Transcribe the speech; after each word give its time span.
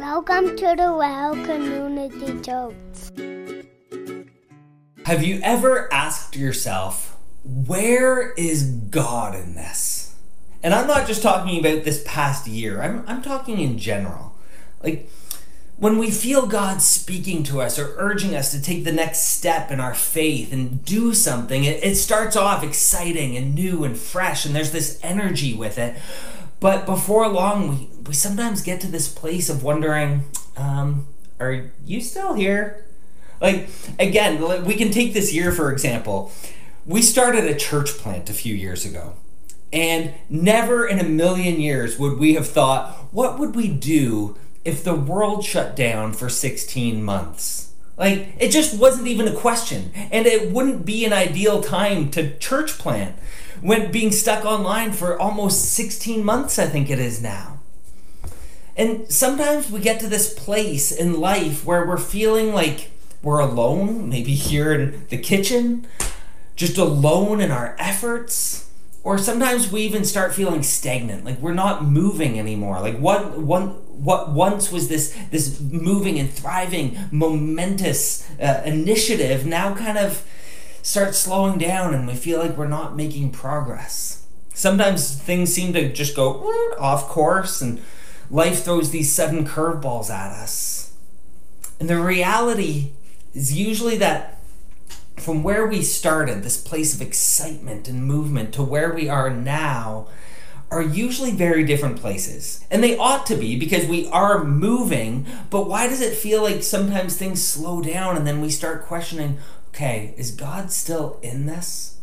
Welcome 0.00 0.56
to 0.56 0.74
the 0.78 0.94
Well 0.94 1.34
Community 1.44 2.40
Church. 2.40 2.74
Have 5.04 5.22
you 5.22 5.40
ever 5.42 5.92
asked 5.92 6.34
yourself, 6.34 7.18
where 7.44 8.32
is 8.32 8.62
God 8.62 9.34
in 9.34 9.56
this? 9.56 10.14
And 10.62 10.72
I'm 10.72 10.86
not 10.86 11.06
just 11.06 11.22
talking 11.22 11.60
about 11.60 11.84
this 11.84 12.02
past 12.06 12.46
year, 12.46 12.80
I'm, 12.80 13.04
I'm 13.06 13.20
talking 13.20 13.60
in 13.60 13.76
general. 13.76 14.34
Like, 14.82 15.10
when 15.76 15.98
we 15.98 16.10
feel 16.10 16.46
God 16.46 16.80
speaking 16.80 17.42
to 17.42 17.60
us 17.60 17.78
or 17.78 17.94
urging 17.98 18.34
us 18.34 18.52
to 18.52 18.62
take 18.62 18.84
the 18.84 18.92
next 18.92 19.28
step 19.28 19.70
in 19.70 19.80
our 19.80 19.94
faith 19.94 20.50
and 20.50 20.82
do 20.82 21.12
something, 21.12 21.64
it, 21.64 21.84
it 21.84 21.96
starts 21.96 22.36
off 22.36 22.64
exciting 22.64 23.36
and 23.36 23.54
new 23.54 23.84
and 23.84 23.98
fresh, 23.98 24.46
and 24.46 24.56
there's 24.56 24.72
this 24.72 24.98
energy 25.02 25.52
with 25.52 25.76
it. 25.76 25.94
But 26.58 26.86
before 26.86 27.28
long, 27.28 27.68
we, 27.68 27.89
we 28.06 28.14
sometimes 28.14 28.62
get 28.62 28.80
to 28.82 28.86
this 28.86 29.08
place 29.12 29.48
of 29.48 29.62
wondering, 29.62 30.24
um, 30.56 31.06
are 31.38 31.70
you 31.84 32.00
still 32.00 32.34
here? 32.34 32.84
Like, 33.40 33.68
again, 33.98 34.64
we 34.64 34.74
can 34.74 34.90
take 34.90 35.14
this 35.14 35.32
year 35.32 35.52
for 35.52 35.72
example. 35.72 36.32
We 36.86 37.02
started 37.02 37.44
a 37.44 37.54
church 37.54 37.90
plant 37.98 38.30
a 38.30 38.34
few 38.34 38.54
years 38.54 38.84
ago. 38.84 39.14
And 39.72 40.14
never 40.28 40.86
in 40.86 40.98
a 40.98 41.04
million 41.04 41.60
years 41.60 41.98
would 41.98 42.18
we 42.18 42.34
have 42.34 42.48
thought, 42.48 42.92
what 43.12 43.38
would 43.38 43.54
we 43.54 43.68
do 43.68 44.36
if 44.64 44.82
the 44.82 44.94
world 44.94 45.44
shut 45.44 45.76
down 45.76 46.12
for 46.12 46.28
16 46.28 47.02
months? 47.02 47.72
Like, 47.96 48.34
it 48.38 48.50
just 48.50 48.78
wasn't 48.78 49.08
even 49.08 49.28
a 49.28 49.34
question. 49.34 49.92
And 50.10 50.26
it 50.26 50.50
wouldn't 50.50 50.84
be 50.84 51.04
an 51.04 51.12
ideal 51.12 51.62
time 51.62 52.10
to 52.12 52.36
church 52.38 52.78
plant 52.78 53.14
when 53.60 53.92
being 53.92 54.10
stuck 54.10 54.44
online 54.44 54.92
for 54.92 55.20
almost 55.20 55.72
16 55.72 56.24
months, 56.24 56.58
I 56.58 56.66
think 56.66 56.90
it 56.90 56.98
is 56.98 57.22
now. 57.22 57.59
And 58.80 59.12
sometimes 59.12 59.70
we 59.70 59.78
get 59.78 60.00
to 60.00 60.06
this 60.06 60.32
place 60.32 60.90
in 60.90 61.20
life 61.20 61.66
where 61.66 61.86
we're 61.86 61.98
feeling 61.98 62.54
like 62.54 62.90
we're 63.22 63.38
alone, 63.38 64.08
maybe 64.08 64.32
here 64.32 64.72
in 64.72 65.06
the 65.10 65.18
kitchen, 65.18 65.86
just 66.56 66.78
alone 66.78 67.42
in 67.42 67.50
our 67.50 67.76
efforts. 67.78 68.70
Or 69.04 69.18
sometimes 69.18 69.70
we 69.70 69.82
even 69.82 70.06
start 70.06 70.34
feeling 70.34 70.62
stagnant, 70.62 71.26
like 71.26 71.38
we're 71.40 71.52
not 71.52 71.84
moving 71.84 72.38
anymore. 72.38 72.80
Like 72.80 72.96
what 72.96 73.36
one 73.36 73.68
what 74.02 74.30
once 74.30 74.72
was 74.72 74.88
this 74.88 75.14
this 75.30 75.60
moving 75.60 76.18
and 76.18 76.30
thriving, 76.30 76.96
momentous 77.10 78.26
uh, 78.40 78.62
initiative 78.64 79.44
now 79.44 79.74
kind 79.74 79.98
of 79.98 80.26
starts 80.80 81.18
slowing 81.18 81.58
down, 81.58 81.92
and 81.92 82.06
we 82.06 82.14
feel 82.14 82.38
like 82.38 82.56
we're 82.56 82.66
not 82.66 82.96
making 82.96 83.30
progress. 83.30 84.24
Sometimes 84.54 85.16
things 85.16 85.52
seem 85.52 85.74
to 85.74 85.92
just 85.92 86.16
go 86.16 86.50
off 86.78 87.08
course, 87.08 87.60
and 87.60 87.82
life 88.30 88.64
throws 88.64 88.90
these 88.90 89.12
sudden 89.12 89.44
curveballs 89.44 90.10
at 90.10 90.32
us. 90.32 90.92
And 91.78 91.88
the 91.88 92.00
reality 92.00 92.92
is 93.34 93.56
usually 93.58 93.96
that 93.98 94.38
from 95.16 95.42
where 95.42 95.66
we 95.66 95.82
started, 95.82 96.42
this 96.42 96.60
place 96.60 96.94
of 96.94 97.02
excitement 97.02 97.88
and 97.88 98.04
movement, 98.04 98.54
to 98.54 98.62
where 98.62 98.92
we 98.92 99.08
are 99.08 99.30
now, 99.30 100.08
are 100.70 100.82
usually 100.82 101.32
very 101.32 101.64
different 101.64 102.00
places. 102.00 102.64
And 102.70 102.82
they 102.82 102.96
ought 102.96 103.26
to 103.26 103.36
be 103.36 103.58
because 103.58 103.86
we 103.86 104.06
are 104.08 104.44
moving, 104.44 105.26
but 105.50 105.68
why 105.68 105.88
does 105.88 106.00
it 106.00 106.16
feel 106.16 106.42
like 106.42 106.62
sometimes 106.62 107.16
things 107.16 107.44
slow 107.44 107.82
down 107.82 108.16
and 108.16 108.26
then 108.26 108.40
we 108.40 108.50
start 108.50 108.86
questioning, 108.86 109.38
okay, 109.70 110.14
is 110.16 110.30
God 110.30 110.70
still 110.70 111.18
in 111.22 111.46
this? 111.46 111.99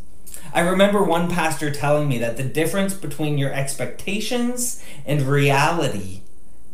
I 0.53 0.61
remember 0.61 1.03
one 1.03 1.29
pastor 1.29 1.71
telling 1.71 2.07
me 2.07 2.17
that 2.19 2.37
the 2.37 2.43
difference 2.43 2.93
between 2.93 3.37
your 3.37 3.53
expectations 3.53 4.83
and 5.05 5.21
reality 5.21 6.21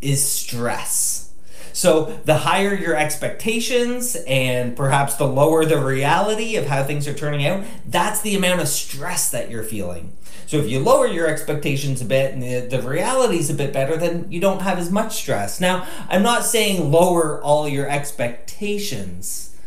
is 0.01 0.25
stress. 0.25 1.31
So 1.73 2.19
the 2.25 2.37
higher 2.37 2.75
your 2.75 2.95
expectations 2.95 4.15
and 4.27 4.77
perhaps 4.77 5.15
the 5.15 5.27
lower 5.27 5.65
the 5.65 5.83
reality 5.83 6.55
of 6.55 6.67
how 6.67 6.83
things 6.83 7.07
are 7.07 7.13
turning 7.13 7.45
out, 7.45 7.65
that's 7.85 8.21
the 8.21 8.35
amount 8.35 8.61
of 8.61 8.67
stress 8.67 9.31
that 9.31 9.49
you're 9.49 9.63
feeling. 9.63 10.15
So 10.45 10.57
if 10.57 10.69
you 10.69 10.79
lower 10.79 11.07
your 11.07 11.27
expectations 11.27 11.99
a 11.99 12.05
bit 12.05 12.33
and 12.33 12.43
the, 12.43 12.59
the 12.77 12.87
reality 12.87 13.37
is 13.37 13.49
a 13.49 13.55
bit 13.55 13.73
better, 13.73 13.97
then 13.97 14.31
you 14.31 14.39
don't 14.39 14.61
have 14.61 14.77
as 14.77 14.91
much 14.91 15.15
stress. 15.15 15.59
Now, 15.59 15.87
I'm 16.09 16.21
not 16.21 16.45
saying 16.45 16.91
lower 16.91 17.41
all 17.41 17.67
your 17.67 17.89
expectations, 17.89 19.57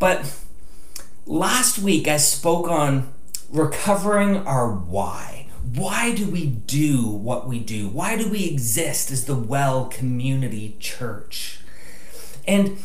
but 0.00 0.38
last 1.26 1.78
week 1.78 2.08
I 2.08 2.16
spoke 2.16 2.68
on 2.68 3.12
recovering 3.50 4.38
our 4.38 4.70
why 4.70 5.42
why 5.74 6.14
do 6.14 6.28
we 6.28 6.46
do 6.46 7.08
what 7.08 7.48
we 7.48 7.58
do? 7.58 7.88
Why 7.88 8.16
do 8.16 8.28
we 8.28 8.46
exist 8.46 9.10
as 9.10 9.24
the 9.24 9.36
Well 9.36 9.86
Community 9.86 10.76
Church? 10.80 11.60
And 12.46 12.78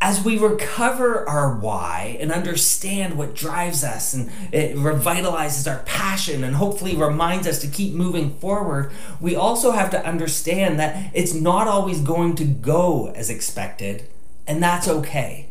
as 0.00 0.22
we 0.22 0.36
recover 0.36 1.26
our 1.26 1.56
why 1.56 2.18
and 2.20 2.30
understand 2.30 3.16
what 3.16 3.34
drives 3.34 3.82
us 3.82 4.12
and 4.12 4.30
it 4.52 4.76
revitalizes 4.76 5.70
our 5.70 5.82
passion 5.84 6.44
and 6.44 6.56
hopefully 6.56 6.94
reminds 6.94 7.46
us 7.46 7.60
to 7.60 7.68
keep 7.68 7.94
moving 7.94 8.34
forward, 8.34 8.92
we 9.20 9.34
also 9.34 9.70
have 9.70 9.90
to 9.90 10.06
understand 10.06 10.78
that 10.78 11.10
it's 11.14 11.32
not 11.32 11.66
always 11.66 12.00
going 12.00 12.34
to 12.36 12.44
go 12.44 13.10
as 13.14 13.30
expected, 13.30 14.06
and 14.46 14.62
that's 14.62 14.86
okay. 14.86 15.48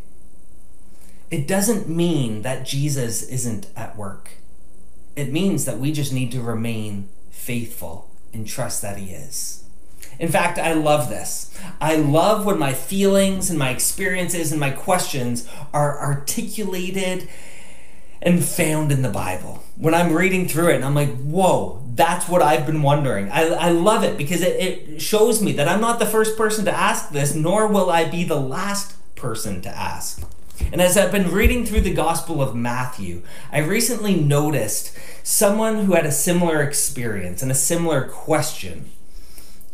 It 1.36 1.50
doesn't 1.50 1.90
mean 1.90 2.44
that 2.44 2.66
Jesus 2.66 3.22
isn't 3.22 3.68
at 3.76 3.98
work. 3.98 4.30
It 5.18 5.34
means 5.34 5.66
that 5.66 5.80
we 5.80 5.92
just 5.92 6.14
need 6.14 6.32
to 6.32 6.40
remain 6.40 7.10
faithful 7.30 8.10
and 8.34 8.48
trust 8.48 8.82
that 8.84 8.98
He 8.98 9.12
is. 9.12 9.66
In 10.18 10.30
fact, 10.30 10.58
I 10.58 10.72
love 10.72 11.10
this. 11.10 11.54
I 11.82 11.98
love 11.98 12.46
when 12.46 12.58
my 12.58 12.72
feelings 12.72 13.50
and 13.50 13.60
my 13.60 13.72
experiences 13.72 14.54
and 14.54 14.62
my 14.62 14.70
questions 14.70 15.46
are 15.74 16.00
articulated 16.00 17.28
and 18.22 18.42
found 18.42 18.94
in 18.94 19.02
the 19.02 19.10
Bible. 19.10 19.62
When 19.76 19.94
I'm 19.94 20.14
reading 20.14 20.48
through 20.48 20.70
it 20.70 20.76
and 20.76 20.86
I'm 20.86 20.96
like, 20.96 21.18
whoa, 21.18 21.84
that's 21.96 22.30
what 22.30 22.42
I've 22.44 22.66
been 22.66 22.82
wondering. 22.82 23.30
I, 23.30 23.50
I 23.50 23.70
love 23.72 24.06
it 24.06 24.18
because 24.18 24.42
it, 24.42 24.56
it 24.56 25.02
shows 25.02 25.42
me 25.42 25.52
that 25.52 25.68
I'm 25.68 25.82
not 25.82 26.00
the 26.00 26.06
first 26.06 26.38
person 26.38 26.64
to 26.64 26.72
ask 26.72 27.10
this, 27.10 27.36
nor 27.36 27.68
will 27.68 27.90
I 27.90 28.10
be 28.10 28.24
the 28.24 28.40
last 28.40 28.96
person 29.18 29.62
to 29.64 29.70
ask. 29.70 30.26
And 30.72 30.82
as 30.82 30.98
I've 30.98 31.12
been 31.12 31.32
reading 31.32 31.66
through 31.66 31.82
the 31.82 31.94
Gospel 31.94 32.42
of 32.42 32.56
Matthew, 32.56 33.22
I 33.52 33.60
recently 33.60 34.16
noticed 34.16 34.98
someone 35.24 35.86
who 35.86 35.94
had 35.94 36.06
a 36.06 36.12
similar 36.12 36.62
experience 36.62 37.42
and 37.42 37.52
a 37.52 37.56
similar 37.56 38.08
question. 38.08 38.92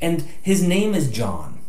And 0.01 0.21
his 0.41 0.63
name 0.63 0.93
is 0.93 1.11
John. 1.11 1.61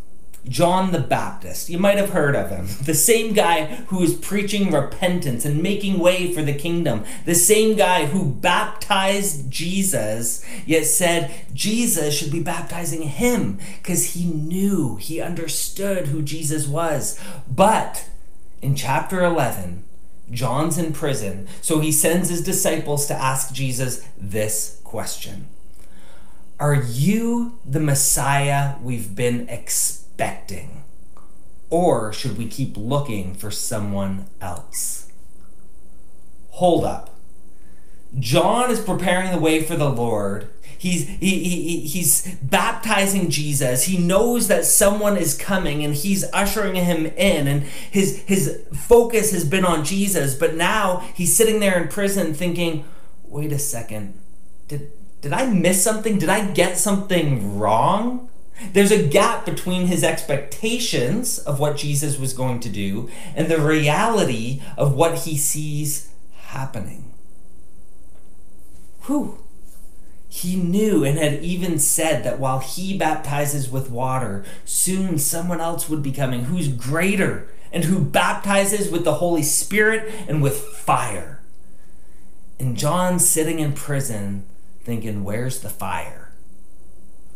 John 0.49 0.91
the 0.91 0.99
Baptist. 0.99 1.69
You 1.69 1.79
might 1.79 1.99
have 1.99 2.11
heard 2.11 2.35
of 2.35 2.51
him. 2.51 2.67
The 2.83 2.95
same 2.95 3.33
guy 3.33 3.67
who 3.87 3.99
was 3.99 4.15
preaching 4.15 4.73
repentance 4.73 5.45
and 5.45 5.63
making 5.63 6.01
way 6.01 6.33
for 6.33 6.43
the 6.43 6.53
kingdom. 6.53 7.05
The 7.27 7.37
same 7.37 7.77
guy 7.77 8.07
who 8.07 8.25
baptized 8.25 9.51
Jesus, 9.51 10.45
yet 10.67 10.87
said 10.87 11.33
Jesus 11.55 12.17
should 12.17 12.33
be 12.33 12.43
baptizing 12.43 13.03
him 13.03 13.59
because 13.81 14.15
he 14.15 14.25
knew, 14.25 14.97
he 14.97 15.21
understood 15.21 16.09
who 16.09 16.23
Jesus 16.23 16.67
was. 16.67 17.21
But 17.49 18.09
in 18.63 18.77
chapter 18.77 19.23
11, 19.25 19.85
John's 20.31 20.79
in 20.79 20.93
prison, 20.93 21.49
so 21.61 21.81
he 21.81 21.91
sends 21.93 22.31
his 22.31 22.43
disciples 22.43 23.07
to 23.07 23.15
ask 23.15 23.53
Jesus 23.53 24.07
this 24.17 24.81
question 24.85 25.49
Are 26.61 26.75
you 26.75 27.59
the 27.65 27.81
Messiah 27.81 28.77
we've 28.81 29.15
been 29.15 29.49
expecting? 29.49 30.85
Or 31.69 32.13
should 32.13 32.39
we 32.39 32.47
keep 32.47 32.77
looking 32.77 33.35
for 33.35 33.51
someone 33.51 34.27
else? 34.41 35.11
Hold 36.51 36.85
up. 36.85 37.17
John 38.19 38.71
is 38.71 38.81
preparing 38.81 39.31
the 39.31 39.39
way 39.39 39.63
for 39.63 39.75
the 39.75 39.89
Lord 39.89 40.51
He's 40.83 41.07
he, 41.07 41.39
he, 41.39 41.81
he's 41.83 42.35
baptizing 42.43 43.31
Jesus. 43.31 43.85
He 43.85 43.99
knows 43.99 44.49
that 44.49 44.65
someone 44.65 45.17
is 45.17 45.39
coming 45.39 45.85
and 45.85 45.95
he's 45.95 46.25
ushering 46.33 46.75
him 46.75 47.07
in 47.07 47.47
and 47.47 47.63
his 47.63 48.25
his 48.27 48.59
focus 48.75 49.31
has 49.31 49.45
been 49.45 49.65
on 49.65 49.85
Jesus, 49.85 50.35
but 50.35 50.57
now 50.57 51.09
he's 51.15 51.37
sitting 51.37 51.61
there 51.61 51.81
in 51.81 51.87
prison 51.87 52.35
thinking, 52.35 52.85
"Wait 53.29 53.53
a 53.53 53.61
second. 53.61 54.19
Did 54.67 54.91
did 55.21 55.33
I 55.33 55.47
miss 55.47 55.85
something? 55.85 56.19
Did 56.19 56.29
I 56.29 56.51
get 56.51 56.77
something 56.77 57.61
wrong?" 57.61 58.29
There's 58.73 58.91
a 58.91 59.07
gap 59.07 59.47
between 59.47 59.87
his 59.87 60.03
expectations 60.03 61.39
of 61.39 61.61
what 61.61 61.77
Jesus 61.77 62.19
was 62.19 62.33
going 62.33 62.59
to 62.59 62.69
do 62.69 63.09
and 63.37 63.47
the 63.47 63.61
reality 63.61 64.61
of 64.77 64.97
what 64.97 65.19
he 65.21 65.37
sees 65.37 66.09
happening. 66.49 67.13
Whew. 69.03 69.39
He 70.35 70.57
knew 70.57 71.05
and 71.05 71.19
had 71.19 71.43
even 71.43 71.79
said 71.79 72.25
that 72.25 72.41
while 72.41 72.61
he 72.61 72.97
baptizes 72.97 73.69
with 73.69 73.91
water, 73.91 74.47
soon 74.65 75.19
someone 75.19 75.61
else 75.61 75.91
would 75.91 76.03
be 76.03 76.11
coming 76.11 76.45
who's 76.45 76.69
greater 76.69 77.49
and 77.71 77.85
who 77.85 78.01
baptizes 78.01 78.91
with 78.91 79.05
the 79.05 79.17
Holy 79.17 79.43
Spirit 79.43 80.11
and 80.27 80.43
with 80.43 80.57
fire. 80.57 81.43
And 82.59 82.79
John's 82.79 83.29
sitting 83.29 83.59
in 83.59 83.75
prison 83.75 84.47
thinking, 84.85 85.23
Where's 85.23 85.61
the 85.61 85.69
fire? 85.69 86.33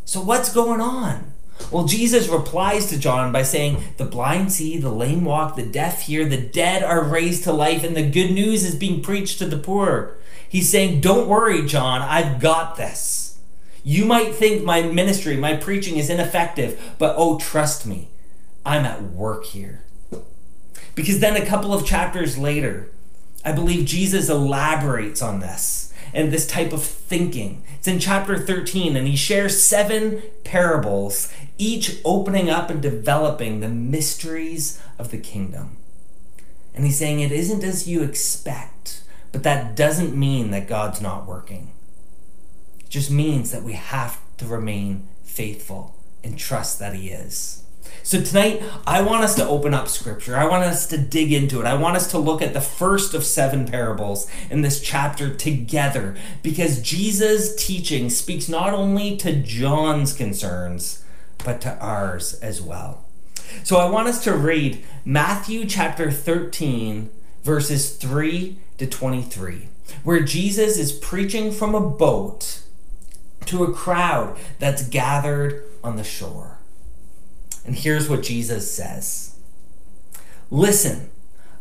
So, 0.07 0.23
what's 0.23 0.51
going 0.51 0.81
on? 0.81 1.35
Well, 1.71 1.85
Jesus 1.85 2.29
replies 2.29 2.87
to 2.87 2.99
John 2.99 3.31
by 3.31 3.43
saying, 3.43 3.85
The 3.99 4.07
blind 4.07 4.55
see, 4.55 4.79
the 4.79 4.91
lame 4.91 5.27
walk, 5.27 5.55
the 5.55 5.67
deaf 5.67 6.01
hear, 6.03 6.25
the 6.25 6.41
dead 6.41 6.83
are 6.83 7.05
raised 7.05 7.45
to 7.45 7.53
life, 7.53 7.85
and 7.85 7.95
the 7.95 8.09
good 8.09 8.31
news 8.31 8.65
is 8.65 8.75
being 8.75 9.03
preached 9.03 9.39
to 9.41 9.47
the 9.47 9.59
poor. 9.59 10.16
He's 10.49 10.71
saying, 10.71 11.01
Don't 11.01 11.29
worry, 11.29 11.67
John, 11.67 12.03
I've 12.03 12.41
got 12.41 12.77
this. 12.77 13.39
You 13.85 14.05
might 14.05 14.35
think 14.35 14.65
my 14.65 14.83
ministry, 14.83 15.37
my 15.37 15.55
preaching 15.57 15.97
is 15.97 16.11
ineffective, 16.11 16.95
but 16.99 17.15
oh, 17.17 17.39
trust 17.39 17.87
me, 17.87 18.09
I'm 18.65 18.85
at 18.85 19.03
work 19.03 19.45
here. 19.45 19.85
Because 20.97 21.21
then 21.21 21.37
a 21.37 21.47
couple 21.47 21.73
of 21.73 21.87
chapters 21.87 22.37
later, 22.37 22.89
I 23.45 23.53
believe 23.53 23.87
Jesus 23.87 24.29
elaborates 24.29 25.23
on 25.23 25.39
this 25.39 25.93
and 26.13 26.33
this 26.33 26.47
type 26.47 26.73
of 26.73 26.83
thinking. 26.83 27.63
It's 27.77 27.87
in 27.87 28.01
chapter 28.01 28.37
13, 28.39 28.97
and 28.97 29.07
he 29.07 29.15
shares 29.15 29.63
seven 29.63 30.23
parables, 30.43 31.33
each 31.59 31.99
opening 32.05 32.51
up 32.51 32.71
and 32.71 32.83
developing 32.83 33.61
the 33.61 33.69
mysteries 33.69 34.81
of 34.99 35.11
the 35.11 35.19
kingdom. 35.19 35.77
And 36.75 36.85
he's 36.85 36.99
saying 36.99 37.21
it 37.21 37.31
isn't 37.31 37.63
as 37.63 37.87
you 37.87 38.03
expect, 38.03 38.73
but 39.37 39.43
that 39.43 39.77
doesn't 39.77 40.17
mean 40.17 40.51
that 40.51 40.67
God's 40.67 41.03
not 41.03 41.27
working. 41.27 41.71
It 42.81 42.89
just 42.89 43.11
means 43.11 43.51
that 43.51 43.63
we 43.63 43.75
have 43.75 44.19
to 44.39 44.47
remain 44.47 45.09
faithful 45.25 45.95
and 46.25 46.39
trust 46.39 46.79
that 46.79 46.95
he 46.95 47.11
is. 47.11 47.63
So 48.03 48.23
tonight, 48.23 48.63
I 48.87 49.03
want 49.03 49.25
us 49.25 49.35
to 49.35 49.47
open 49.47 49.75
up 49.75 49.89
scripture. 49.89 50.39
I 50.39 50.47
want 50.47 50.65
us 50.65 50.87
to 50.87 50.97
dig 50.97 51.35
into 51.35 51.61
it. 51.61 51.67
I 51.67 51.75
want 51.75 51.97
us 51.99 52.11
to 52.13 52.19
look 52.19 52.41
at 52.41 52.55
the 52.55 52.63
first 52.63 53.13
of 53.13 53.25
seven 53.25 53.67
parables 53.67 54.27
in 54.49 54.63
this 54.63 54.81
chapter 54.81 55.35
together 55.35 56.17
because 56.43 56.81
Jesus' 56.81 57.55
teaching 57.63 58.09
speaks 58.09 58.49
not 58.49 58.73
only 58.73 59.19
to 59.19 59.35
John's 59.35 60.15
concerns, 60.15 61.05
but 61.45 61.61
to 61.61 61.77
ours 61.77 62.41
as 62.41 62.63
well. 62.63 63.05
So 63.65 63.77
I 63.77 63.91
want 63.91 64.09
us 64.09 64.25
to 64.25 64.33
read 64.33 64.83
Matthew 65.05 65.67
chapter 65.67 66.11
13, 66.11 67.11
verses 67.45 67.95
3 67.97 68.61
to 68.79 68.87
23, 68.87 69.69
where 70.05 70.21
Jesus 70.21 70.79
is 70.79 70.93
preaching 70.93 71.51
from 71.53 71.75
a 71.75 71.81
boat 71.81 72.63
to 73.47 73.65
a 73.65 73.73
crowd 73.73 74.37
that's 74.59 74.89
gathered 74.89 75.65
on 75.83 75.97
the 75.97 76.05
shore. 76.05 76.59
And 77.65 77.75
here's 77.75 78.09
what 78.09 78.23
Jesus 78.23 78.73
says 78.73 79.37
Listen, 80.51 81.11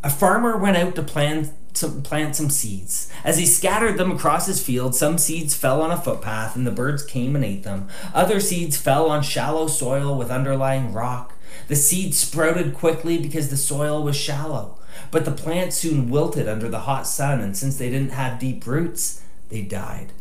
a 0.03 0.09
farmer 0.09 0.57
went 0.57 0.77
out 0.77 0.95
to 0.95 1.03
plant 1.03 1.51
some, 1.73 2.03
plant 2.03 2.35
some 2.35 2.50
seeds. 2.50 3.12
As 3.23 3.38
he 3.38 3.45
scattered 3.45 3.97
them 3.97 4.11
across 4.11 4.47
his 4.47 4.63
field, 4.63 4.95
some 4.95 5.18
seeds 5.18 5.56
fell 5.56 5.81
on 5.81 5.91
a 5.91 5.97
footpath 5.97 6.56
and 6.56 6.65
the 6.65 6.71
birds 6.71 7.03
came 7.03 7.35
and 7.35 7.44
ate 7.44 7.63
them. 7.63 7.88
Other 8.13 8.39
seeds 8.39 8.77
fell 8.77 9.09
on 9.09 9.23
shallow 9.23 9.68
soil 9.68 10.18
with 10.18 10.31
underlying 10.31 10.94
rock. 10.94 11.33
The 11.68 11.75
seeds 11.75 12.18
sprouted 12.18 12.74
quickly 12.74 13.18
because 13.18 13.50
the 13.50 13.57
soil 13.57 14.04
was 14.04 14.16
shallow. 14.16 14.78
But 15.12 15.25
the 15.25 15.31
plants 15.31 15.78
soon 15.78 16.10
wilted 16.10 16.48
under 16.48 16.69
the 16.69 16.81
hot 16.81 17.07
sun, 17.07 17.42
and 17.42 17.56
since 17.56 17.78
they 17.78 17.90
didn't 17.90 18.12
have 18.12 18.40
deep 18.40 18.66
roots, 18.66 19.22
they 19.50 19.62
died. 19.62 20.12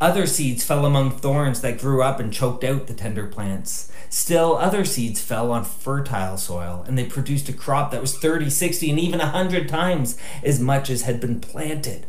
Other 0.00 0.26
seeds 0.26 0.64
fell 0.64 0.86
among 0.86 1.10
thorns 1.10 1.60
that 1.60 1.78
grew 1.78 2.02
up 2.02 2.20
and 2.20 2.32
choked 2.32 2.64
out 2.64 2.86
the 2.86 2.94
tender 2.94 3.26
plants. 3.26 3.92
Still, 4.08 4.56
other 4.56 4.84
seeds 4.84 5.20
fell 5.20 5.52
on 5.52 5.64
fertile 5.64 6.36
soil, 6.36 6.84
and 6.86 6.96
they 6.96 7.04
produced 7.04 7.48
a 7.48 7.52
crop 7.52 7.90
that 7.90 8.00
was 8.00 8.16
30, 8.16 8.50
60, 8.50 8.90
and 8.90 8.98
even 8.98 9.18
100 9.18 9.68
times 9.68 10.16
as 10.42 10.58
much 10.58 10.90
as 10.90 11.02
had 11.02 11.20
been 11.20 11.40
planted. 11.40 12.06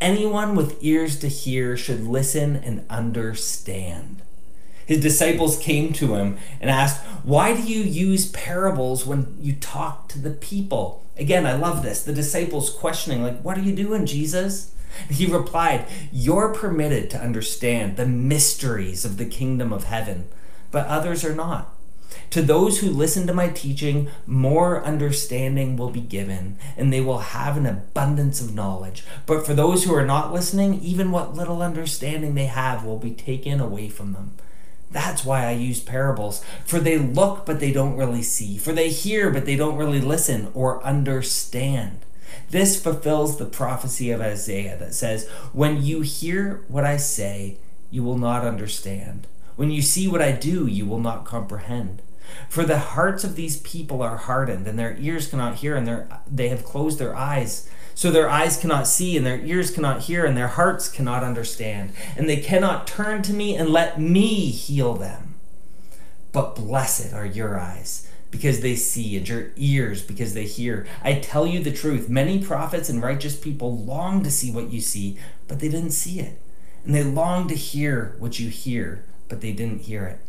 Anyone 0.00 0.56
with 0.56 0.82
ears 0.82 1.18
to 1.20 1.28
hear 1.28 1.76
should 1.76 2.06
listen 2.06 2.56
and 2.56 2.84
understand. 2.90 4.22
His 4.86 5.00
disciples 5.00 5.58
came 5.58 5.92
to 5.94 6.14
him 6.14 6.38
and 6.60 6.70
asked, 6.70 7.02
Why 7.22 7.54
do 7.54 7.62
you 7.62 7.82
use 7.82 8.30
parables 8.30 9.06
when 9.06 9.36
you 9.40 9.54
talk 9.54 10.08
to 10.08 10.18
the 10.18 10.30
people? 10.30 11.04
Again, 11.16 11.46
I 11.46 11.54
love 11.54 11.82
this. 11.82 12.02
The 12.02 12.12
disciples 12.12 12.70
questioning, 12.70 13.22
like, 13.22 13.40
What 13.42 13.56
are 13.58 13.62
you 13.62 13.74
doing, 13.74 14.06
Jesus? 14.06 14.72
He 15.10 15.26
replied, 15.26 15.86
You're 16.12 16.54
permitted 16.54 17.10
to 17.10 17.20
understand 17.20 17.96
the 17.96 18.06
mysteries 18.06 19.04
of 19.04 19.16
the 19.16 19.26
kingdom 19.26 19.72
of 19.72 19.84
heaven 19.84 20.28
but 20.74 20.88
others 20.88 21.24
are 21.24 21.34
not. 21.34 21.72
To 22.30 22.42
those 22.42 22.80
who 22.80 22.90
listen 22.90 23.28
to 23.28 23.32
my 23.32 23.48
teaching, 23.48 24.08
more 24.26 24.84
understanding 24.84 25.76
will 25.76 25.90
be 25.90 26.00
given, 26.00 26.58
and 26.76 26.92
they 26.92 27.00
will 27.00 27.20
have 27.20 27.56
an 27.56 27.64
abundance 27.64 28.40
of 28.40 28.56
knowledge. 28.56 29.04
But 29.24 29.46
for 29.46 29.54
those 29.54 29.84
who 29.84 29.94
are 29.94 30.04
not 30.04 30.32
listening, 30.32 30.80
even 30.80 31.12
what 31.12 31.36
little 31.36 31.62
understanding 31.62 32.34
they 32.34 32.46
have 32.46 32.84
will 32.84 32.98
be 32.98 33.12
taken 33.12 33.60
away 33.60 33.88
from 33.88 34.14
them. 34.14 34.32
That's 34.94 35.24
why 35.24 35.44
I 35.44 35.50
use 35.50 35.80
parables. 35.80 36.42
For 36.64 36.78
they 36.78 36.98
look, 36.98 37.44
but 37.44 37.58
they 37.58 37.72
don't 37.72 37.96
really 37.96 38.22
see. 38.22 38.56
For 38.56 38.72
they 38.72 38.90
hear, 38.90 39.28
but 39.28 39.44
they 39.44 39.56
don't 39.56 39.76
really 39.76 40.00
listen 40.00 40.52
or 40.54 40.82
understand. 40.84 41.98
This 42.50 42.80
fulfills 42.80 43.36
the 43.36 43.44
prophecy 43.44 44.12
of 44.12 44.20
Isaiah 44.20 44.76
that 44.78 44.94
says, 44.94 45.28
When 45.52 45.82
you 45.82 46.02
hear 46.02 46.62
what 46.68 46.84
I 46.84 46.96
say, 46.96 47.56
you 47.90 48.04
will 48.04 48.18
not 48.18 48.44
understand. 48.44 49.26
When 49.56 49.72
you 49.72 49.82
see 49.82 50.06
what 50.06 50.22
I 50.22 50.30
do, 50.30 50.68
you 50.68 50.86
will 50.86 51.00
not 51.00 51.24
comprehend. 51.24 52.00
For 52.48 52.64
the 52.64 52.78
hearts 52.78 53.24
of 53.24 53.34
these 53.34 53.56
people 53.62 54.00
are 54.00 54.16
hardened, 54.16 54.68
and 54.68 54.78
their 54.78 54.96
ears 55.00 55.26
cannot 55.26 55.56
hear, 55.56 55.74
and 55.74 55.88
their, 55.88 56.08
they 56.30 56.50
have 56.50 56.64
closed 56.64 57.00
their 57.00 57.16
eyes. 57.16 57.68
So 57.94 58.10
their 58.10 58.28
eyes 58.28 58.56
cannot 58.56 58.86
see, 58.86 59.16
and 59.16 59.24
their 59.24 59.40
ears 59.40 59.70
cannot 59.70 60.02
hear, 60.02 60.24
and 60.24 60.36
their 60.36 60.48
hearts 60.48 60.88
cannot 60.88 61.22
understand. 61.22 61.92
And 62.16 62.28
they 62.28 62.36
cannot 62.36 62.86
turn 62.86 63.22
to 63.22 63.32
me 63.32 63.56
and 63.56 63.70
let 63.70 64.00
me 64.00 64.50
heal 64.50 64.94
them. 64.94 65.34
But 66.32 66.56
blessed 66.56 67.12
are 67.12 67.26
your 67.26 67.58
eyes 67.58 68.08
because 68.30 68.60
they 68.60 68.74
see, 68.74 69.16
and 69.16 69.28
your 69.28 69.50
ears 69.56 70.02
because 70.02 70.34
they 70.34 70.44
hear. 70.44 70.86
I 71.02 71.14
tell 71.14 71.46
you 71.46 71.62
the 71.62 71.70
truth 71.70 72.08
many 72.08 72.42
prophets 72.42 72.88
and 72.88 73.00
righteous 73.00 73.36
people 73.36 73.76
long 73.76 74.24
to 74.24 74.30
see 74.30 74.50
what 74.50 74.72
you 74.72 74.80
see, 74.80 75.16
but 75.46 75.60
they 75.60 75.68
didn't 75.68 75.92
see 75.92 76.18
it. 76.18 76.40
And 76.84 76.94
they 76.94 77.04
long 77.04 77.46
to 77.48 77.54
hear 77.54 78.16
what 78.18 78.40
you 78.40 78.48
hear 78.48 79.04
but 79.28 79.40
they 79.40 79.52
didn't 79.52 79.82
hear 79.82 80.04
it. 80.04 80.20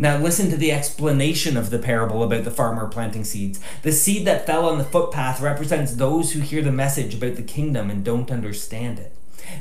Now, 0.00 0.16
listen 0.16 0.48
to 0.50 0.56
the 0.56 0.70
explanation 0.70 1.56
of 1.56 1.70
the 1.70 1.78
parable 1.78 2.22
about 2.22 2.44
the 2.44 2.52
farmer 2.52 2.86
planting 2.86 3.24
seeds. 3.24 3.58
The 3.82 3.90
seed 3.90 4.24
that 4.26 4.46
fell 4.46 4.68
on 4.68 4.78
the 4.78 4.84
footpath 4.84 5.40
represents 5.40 5.94
those 5.94 6.32
who 6.32 6.40
hear 6.40 6.62
the 6.62 6.70
message 6.70 7.14
about 7.14 7.34
the 7.34 7.42
kingdom 7.42 7.90
and 7.90 8.04
don't 8.04 8.30
understand 8.30 9.00
it. 9.00 9.12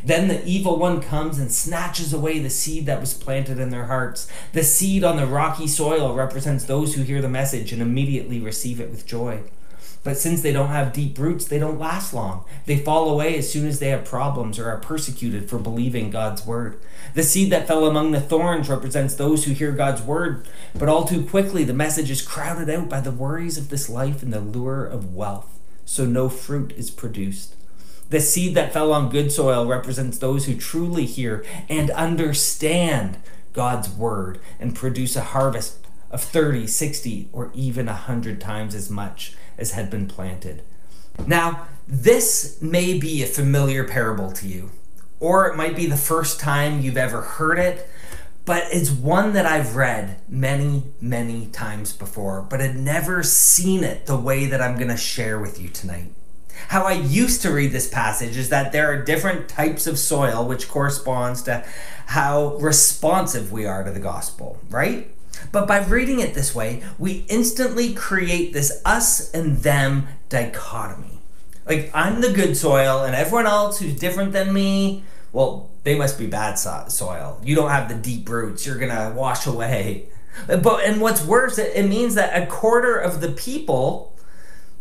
Then 0.04 0.28
the 0.28 0.45
evil 0.45 0.78
one 0.78 1.01
comes 1.01 1.39
and 1.39 1.51
snatches 1.51 2.13
away 2.13 2.38
the 2.38 2.50
seed 2.51 2.86
that 2.86 3.00
was 3.00 3.13
planted 3.13 3.57
in 3.57 3.69
their 3.69 3.86
hearts. 3.86 4.28
The 4.54 4.63
seed 4.63 5.04
on 5.04 5.18
the 5.18 5.25
rocky 5.25 5.66
soil 5.66 6.13
represents 6.13 6.66
those 6.66 6.94
who 6.94 7.01
hear 7.01 7.22
the 7.22 7.30
message 7.30 7.72
and 7.72 7.81
immediately 7.81 8.40
receive 8.40 8.80
it 8.80 8.92
with 8.92 9.07
joy. 9.07 9.42
But 10.04 10.18
since 10.18 10.42
they 10.42 10.54
don't 10.54 10.69
have 10.69 10.94
deep 10.94 11.18
roots, 11.19 11.45
they 11.45 11.59
don't 11.59 11.80
last 11.80 12.13
long. 12.13 12.45
They 12.66 12.77
fall 12.77 13.09
away 13.09 13.37
as 13.37 13.51
soon 13.51 13.68
as 13.68 13.80
they 13.80 13.89
have 13.89 14.06
problems 14.06 14.57
or 14.57 14.69
are 14.69 14.77
persecuted 14.77 15.49
for 15.49 15.59
believing 15.59 16.09
God's 16.11 16.45
word. 16.45 16.80
The 17.13 17.23
seed 17.23 17.51
that 17.51 17.68
fell 17.68 17.85
among 17.85 18.11
the 18.11 18.21
thorns 18.21 18.69
represents 18.69 19.16
those 19.16 19.45
who 19.45 19.54
hear 19.54 19.71
God's 19.71 20.01
word, 20.01 20.47
but 20.75 20.87
all 20.87 21.06
too 21.06 21.25
quickly 21.25 21.63
the 21.63 21.73
message 21.73 22.09
is 22.09 22.21
crowded 22.21 22.69
out 22.69 22.89
by 22.89 23.01
the 23.01 23.11
worries 23.11 23.57
of 23.57 23.69
this 23.69 23.89
life 23.89 24.23
and 24.23 24.31
the 24.31 24.39
lure 24.39 24.85
of 24.85 25.13
wealth, 25.13 25.59
so 25.85 26.06
no 26.06 26.30
fruit 26.30 26.73
is 26.77 26.89
produced. 26.89 27.56
The 28.09 28.21
seed 28.21 28.56
that 28.56 28.71
fell 28.71 28.94
on 28.94 29.09
good 29.09 29.31
soil 29.31 29.66
represents 29.66 30.18
those 30.18 30.45
who 30.45 30.56
truly 30.56 31.06
hear 31.06 31.44
and 31.68 31.92
understand 31.92 33.18
God's 33.51 33.89
word 33.89 34.39
and 34.59 34.75
produce 34.75 35.16
a 35.16 35.21
harvest 35.21 35.80
of 36.09 36.23
30, 36.23 36.68
60, 36.68 37.30
or 37.33 37.51
even 37.54 37.87
100 37.87 38.39
times 38.39 38.73
as 38.73 38.89
much 38.89 39.35
as 39.57 39.71
had 39.71 39.90
been 39.90 40.07
planted. 40.07 40.61
Now, 41.26 41.68
this 41.87 42.61
may 42.61 42.97
be 42.97 43.23
a 43.23 43.28
familiar 43.28 43.83
parable 43.83 44.31
to 44.33 44.47
you, 44.47 44.71
or 45.19 45.47
it 45.47 45.56
might 45.56 45.76
be 45.76 45.85
the 45.85 45.97
first 45.97 46.40
time 46.40 46.81
you've 46.81 46.97
ever 46.97 47.21
heard 47.21 47.57
it, 47.57 47.90
but 48.45 48.64
it's 48.71 48.90
one 48.90 49.33
that 49.33 49.45
I've 49.45 49.76
read 49.76 50.21
many, 50.30 50.83
many 51.02 51.47
times 51.47 51.92
before, 51.92 52.42
but 52.42 52.59
had 52.59 52.78
never 52.78 53.23
seen 53.23 53.83
it 53.83 54.06
the 54.06 54.18
way 54.18 54.45
that 54.45 54.61
I'm 54.61 54.76
going 54.76 54.87
to 54.87 54.97
share 54.97 55.40
with 55.40 55.59
you 55.59 55.68
tonight. 55.68 56.14
How 56.69 56.83
I 56.83 56.94
used 56.94 57.42
to 57.42 57.52
read 57.52 57.71
this 57.71 57.90
passage 57.90 58.37
is 58.37 58.49
that 58.49 58.71
there 58.71 58.92
are 58.92 59.04
different 59.04 59.49
types 59.49 59.85
of 59.85 59.99
soil, 59.99 60.47
which 60.47 60.69
corresponds 60.69 61.42
to 61.44 61.66
how 62.07 62.56
responsive 62.56 63.52
we 63.52 63.66
are 63.66 63.83
to 63.83 63.92
the 63.92 63.99
gospel, 63.99 64.59
right? 64.69 65.11
But 65.51 65.67
by 65.67 65.83
reading 65.83 66.19
it 66.19 66.33
this 66.33 66.53
way, 66.53 66.83
we 66.97 67.25
instantly 67.29 67.94
create 67.94 68.53
this 68.53 68.81
us 68.85 69.31
and 69.31 69.57
them 69.57 70.07
dichotomy. 70.29 71.19
Like, 71.65 71.91
I'm 71.94 72.21
the 72.21 72.31
good 72.31 72.56
soil, 72.56 73.03
and 73.03 73.15
everyone 73.15 73.45
else 73.45 73.79
who's 73.79 73.99
different 73.99 74.31
than 74.31 74.53
me, 74.53 75.03
well, 75.33 75.69
they 75.83 75.97
must 75.97 76.17
be 76.17 76.27
bad 76.27 76.56
soil. 76.56 77.39
You 77.44 77.56
don't 77.56 77.69
have 77.69 77.89
the 77.89 77.95
deep 77.95 78.29
roots, 78.29 78.65
you're 78.65 78.77
gonna 78.77 79.13
wash 79.15 79.45
away. 79.45 80.06
But, 80.45 80.83
and 80.83 81.01
what's 81.01 81.25
worse, 81.25 81.57
it, 81.57 81.75
it 81.75 81.89
means 81.89 82.13
that 82.13 82.39
a 82.39 82.45
quarter 82.45 82.95
of 82.95 83.21
the 83.21 83.31
people 83.31 84.15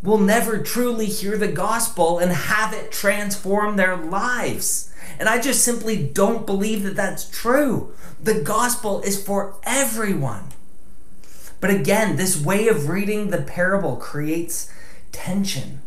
will 0.02 0.18
never 0.18 0.58
truly 0.58 1.06
hear 1.06 1.38
the 1.38 1.48
gospel 1.48 2.18
and 2.18 2.30
have 2.30 2.75
it 2.75 2.92
transform 2.92 3.76
their 3.76 3.96
lives. 3.96 4.92
And 5.18 5.28
I 5.28 5.40
just 5.40 5.64
simply 5.64 5.96
don't 5.96 6.46
believe 6.46 6.82
that 6.82 6.96
that's 6.96 7.28
true. 7.28 7.92
The 8.23 8.40
gospel 8.40 9.00
is 9.02 9.23
for 9.23 9.56
everyone. 9.64 10.49
But 11.61 11.70
again, 11.70 12.16
this 12.16 12.40
way 12.40 12.68
of 12.68 12.88
reading 12.88 13.30
the 13.30 13.42
parable 13.42 13.96
creates 13.96 14.70
tension. 15.12 15.80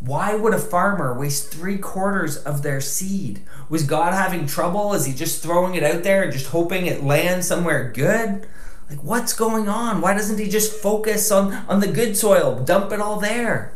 Why 0.00 0.36
would 0.36 0.54
a 0.54 0.58
farmer 0.58 1.18
waste 1.18 1.52
three 1.52 1.78
quarters 1.78 2.36
of 2.36 2.62
their 2.62 2.80
seed? 2.80 3.42
Was 3.68 3.82
God 3.82 4.14
having 4.14 4.46
trouble? 4.46 4.94
Is 4.94 5.06
he 5.06 5.12
just 5.12 5.42
throwing 5.42 5.74
it 5.74 5.82
out 5.82 6.04
there 6.04 6.22
and 6.22 6.32
just 6.32 6.46
hoping 6.46 6.86
it 6.86 7.02
lands 7.02 7.48
somewhere 7.48 7.90
good? 7.92 8.46
Like, 8.88 9.02
what's 9.02 9.32
going 9.32 9.68
on? 9.68 10.00
Why 10.00 10.14
doesn't 10.14 10.38
he 10.38 10.48
just 10.48 10.72
focus 10.72 11.30
on, 11.30 11.52
on 11.68 11.80
the 11.80 11.88
good 11.88 12.16
soil, 12.16 12.62
dump 12.64 12.92
it 12.92 13.00
all 13.00 13.18
there? 13.18 13.74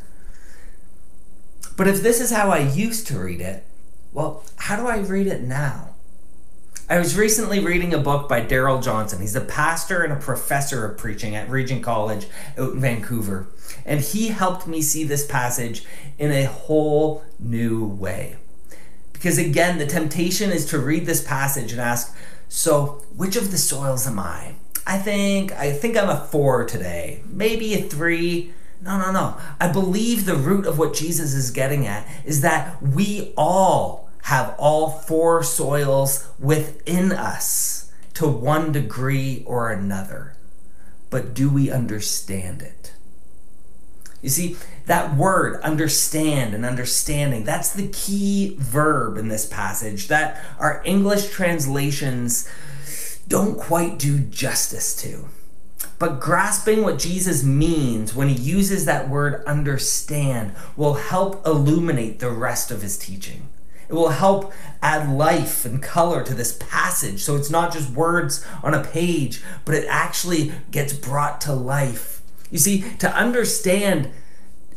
But 1.77 1.89
if 1.89 2.03
this 2.03 2.21
is 2.21 2.31
how 2.31 2.51
I 2.51 2.59
used 2.59 3.07
to 3.09 3.19
read 3.19 3.41
it, 3.41 3.65
well, 4.13 4.45
how 4.57 4.77
do 4.77 4.87
I 4.87 4.99
read 4.99 5.27
it 5.27 5.43
now? 5.43 5.91
I 6.89 6.99
was 6.99 7.17
recently 7.17 7.61
reading 7.61 7.95
a 7.95 7.99
book 7.99 8.29
by 8.29 8.41
Darrell 8.41 8.81
Johnson. 8.81 9.21
He's 9.21 9.35
a 9.35 9.41
pastor 9.41 10.03
and 10.03 10.13
a 10.13 10.17
professor 10.17 10.85
of 10.85 10.99
preaching 10.99 11.35
at 11.35 11.49
Regent 11.49 11.83
College 11.83 12.27
out 12.59 12.75
in 12.75 12.81
Vancouver. 12.81 13.47
And 13.87 14.01
he 14.01 14.29
helped 14.29 14.67
me 14.67 14.83
see 14.83 15.05
this 15.05 15.27
passage 15.27 15.85
in 16.19 16.31
a 16.31 16.45
whole 16.45 17.25
new 17.39 17.87
way. 17.87 18.37
Because 19.15 19.39
again, 19.39 19.79
the 19.79 19.87
temptation 19.87 20.51
is 20.51 20.67
to 20.67 20.79
read 20.79 21.07
this 21.07 21.25
passage 21.25 21.73
and 21.73 21.81
ask, 21.81 22.15
so 22.49 23.03
which 23.17 23.37
of 23.37 23.51
the 23.51 23.59
soils 23.59 24.07
am 24.07 24.19
I? 24.19 24.57
I 24.87 24.99
think 24.99 25.53
I 25.53 25.73
think 25.73 25.97
I'm 25.97 26.11
a 26.11 26.27
4 26.27 26.67
today. 26.67 27.23
Maybe 27.27 27.73
a 27.75 27.83
3. 27.83 28.53
No, 28.83 28.99
no, 28.99 29.13
no. 29.13 29.37
I 29.61 29.69
believe 29.69 30.25
the 30.25 30.35
root 30.35 30.67
of 30.67 30.77
what 30.77 30.93
Jesus 30.93 31.35
is 31.35 31.53
getting 31.53 31.87
at 31.87 32.07
is 32.25 32.41
that 32.41 32.83
we 32.83 33.33
all 33.37 34.11
have 34.25 34.57
all 34.59 34.91
four 34.91 35.45
soils 35.45 36.29
within 36.39 37.13
us 37.13 37.93
to 38.15 38.27
one 38.27 38.73
degree 38.73 39.45
or 39.47 39.71
another. 39.71 40.35
But 41.11 41.33
do 41.33 41.49
we 41.49 41.71
understand 41.71 42.61
it? 42.61 42.93
You 44.21 44.31
see, 44.31 44.57
that 44.87 45.17
word, 45.17 45.61
understand 45.63 46.55
and 46.55 46.65
understanding, 46.65 47.45
that's 47.45 47.73
the 47.73 47.89
key 47.89 48.57
verb 48.59 49.17
in 49.17 49.29
this 49.29 49.47
passage 49.47 50.09
that 50.09 50.43
our 50.59 50.83
English 50.85 51.31
translations 51.31 52.49
don't 53.29 53.59
quite 53.59 53.99
do 53.99 54.19
justice 54.19 54.95
to. 55.03 55.29
But 56.03 56.19
grasping 56.19 56.83
what 56.83 56.99
Jesus 56.99 57.45
means 57.45 58.13
when 58.13 58.27
he 58.27 58.35
uses 58.35 58.87
that 58.87 59.09
word 59.09 59.45
understand 59.45 60.53
will 60.77 60.95
help 60.95 61.47
illuminate 61.47 62.19
the 62.19 62.33
rest 62.33 62.73
of 62.73 62.83
his 62.83 62.99
teaching. 62.99 63.49
It 63.89 63.95
will 63.95 64.09
help 64.09 64.53
add 64.83 65.09
life 65.09 65.65
and 65.65 65.81
color 65.81 66.25
to 66.25 66.35
this 66.35 66.59
passage 66.59 67.23
so 67.23 67.37
it's 67.37 67.51
not 67.51 67.73
just 67.73 67.91
words 67.91 68.45
on 68.65 68.75
a 68.75 68.83
page, 68.83 69.45
but 69.65 69.77
it 69.77 69.87
actually 69.89 70.51
gets 70.73 70.93
brought 70.93 71.41
to 71.43 71.53
life. 71.53 72.21
You 72.51 72.59
see, 72.59 72.81
to 72.99 73.09
understand, 73.15 74.11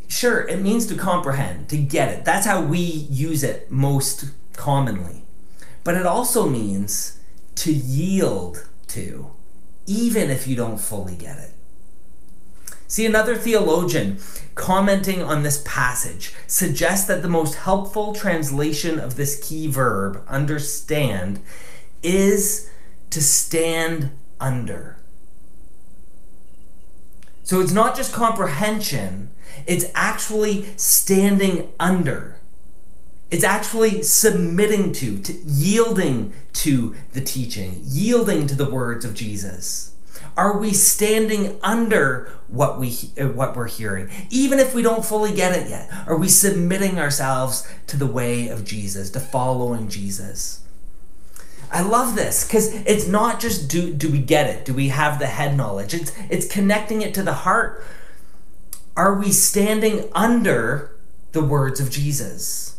sure, 0.07 0.47
it 0.47 0.61
means 0.61 0.85
to 0.85 0.95
comprehend, 0.95 1.69
to 1.69 1.77
get 1.77 2.09
it. 2.09 2.23
That's 2.23 2.45
how 2.45 2.61
we 2.61 2.77
use 2.77 3.43
it 3.43 3.71
most 3.71 4.25
commonly. 4.53 5.23
But 5.83 5.95
it 5.95 6.05
also 6.05 6.47
means 6.47 7.19
to 7.55 7.73
yield 7.73 8.67
to, 8.89 9.31
even 9.85 10.29
if 10.29 10.47
you 10.47 10.55
don't 10.55 10.79
fully 10.79 11.15
get 11.15 11.37
it. 11.37 11.51
See, 12.87 13.05
another 13.05 13.35
theologian 13.35 14.19
commenting 14.53 15.21
on 15.21 15.43
this 15.43 15.61
passage 15.65 16.33
suggests 16.47 17.07
that 17.07 17.21
the 17.21 17.27
most 17.27 17.55
helpful 17.55 18.13
translation 18.13 18.99
of 18.99 19.15
this 19.15 19.47
key 19.47 19.67
verb, 19.67 20.23
understand, 20.27 21.41
is 22.03 22.69
to 23.09 23.21
stand 23.21 24.11
under. 24.39 24.97
So 27.43 27.59
it's 27.59 27.71
not 27.71 27.95
just 27.95 28.13
comprehension, 28.13 29.29
it's 29.67 29.85
actually 29.93 30.65
standing 30.77 31.71
under. 31.79 32.37
It's 33.35 33.43
actually 33.43 34.01
submitting 34.01 34.93
to, 34.93 35.19
to 35.19 35.33
yielding 35.45 36.31
to 36.53 36.95
the 37.11 37.19
teaching, 37.19 37.81
yielding 37.83 38.47
to 38.47 38.55
the 38.55 38.69
words 38.69 39.03
of 39.03 39.13
Jesus. 39.13 39.93
Are 40.37 40.57
we 40.57 40.71
standing 40.71 41.59
under 41.61 42.31
what 42.47 42.79
we 42.79 42.97
uh, 43.19 43.27
what 43.27 43.57
we're 43.57 43.67
hearing, 43.67 44.09
even 44.29 44.57
if 44.57 44.73
we 44.73 44.81
don't 44.81 45.03
fully 45.03 45.35
get 45.35 45.51
it 45.51 45.69
yet? 45.69 45.91
Are 46.07 46.15
we 46.15 46.29
submitting 46.29 46.97
ourselves 46.97 47.69
to 47.87 47.97
the 47.97 48.07
way 48.07 48.47
of 48.47 48.63
Jesus, 48.63 49.09
to 49.09 49.19
following 49.19 49.89
Jesus? 49.89 50.61
I 51.69 51.81
love 51.81 52.15
this 52.15 52.47
because 52.47 52.73
it's 52.85 53.05
not 53.05 53.41
just 53.41 53.69
do 53.69 53.93
do 53.93 54.09
we 54.09 54.19
get 54.19 54.49
it? 54.49 54.63
Do 54.63 54.73
we 54.73 54.87
have 54.87 55.19
the 55.19 55.27
head 55.27 55.57
knowledge? 55.57 55.93
It's 55.93 56.13
it's 56.29 56.47
connecting 56.47 57.01
it 57.01 57.13
to 57.15 57.21
the 57.21 57.33
heart. 57.33 57.83
Are 58.95 59.13
we 59.13 59.33
standing 59.33 60.09
under 60.13 60.95
the 61.33 61.43
words 61.43 61.81
of 61.81 61.91
Jesus? 61.91 62.74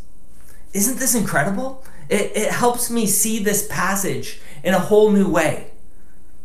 Isn't 0.76 0.98
this 0.98 1.14
incredible? 1.14 1.82
It, 2.10 2.36
it 2.36 2.50
helps 2.50 2.90
me 2.90 3.06
see 3.06 3.42
this 3.42 3.66
passage 3.66 4.40
in 4.62 4.74
a 4.74 4.78
whole 4.78 5.10
new 5.10 5.26
way. 5.26 5.70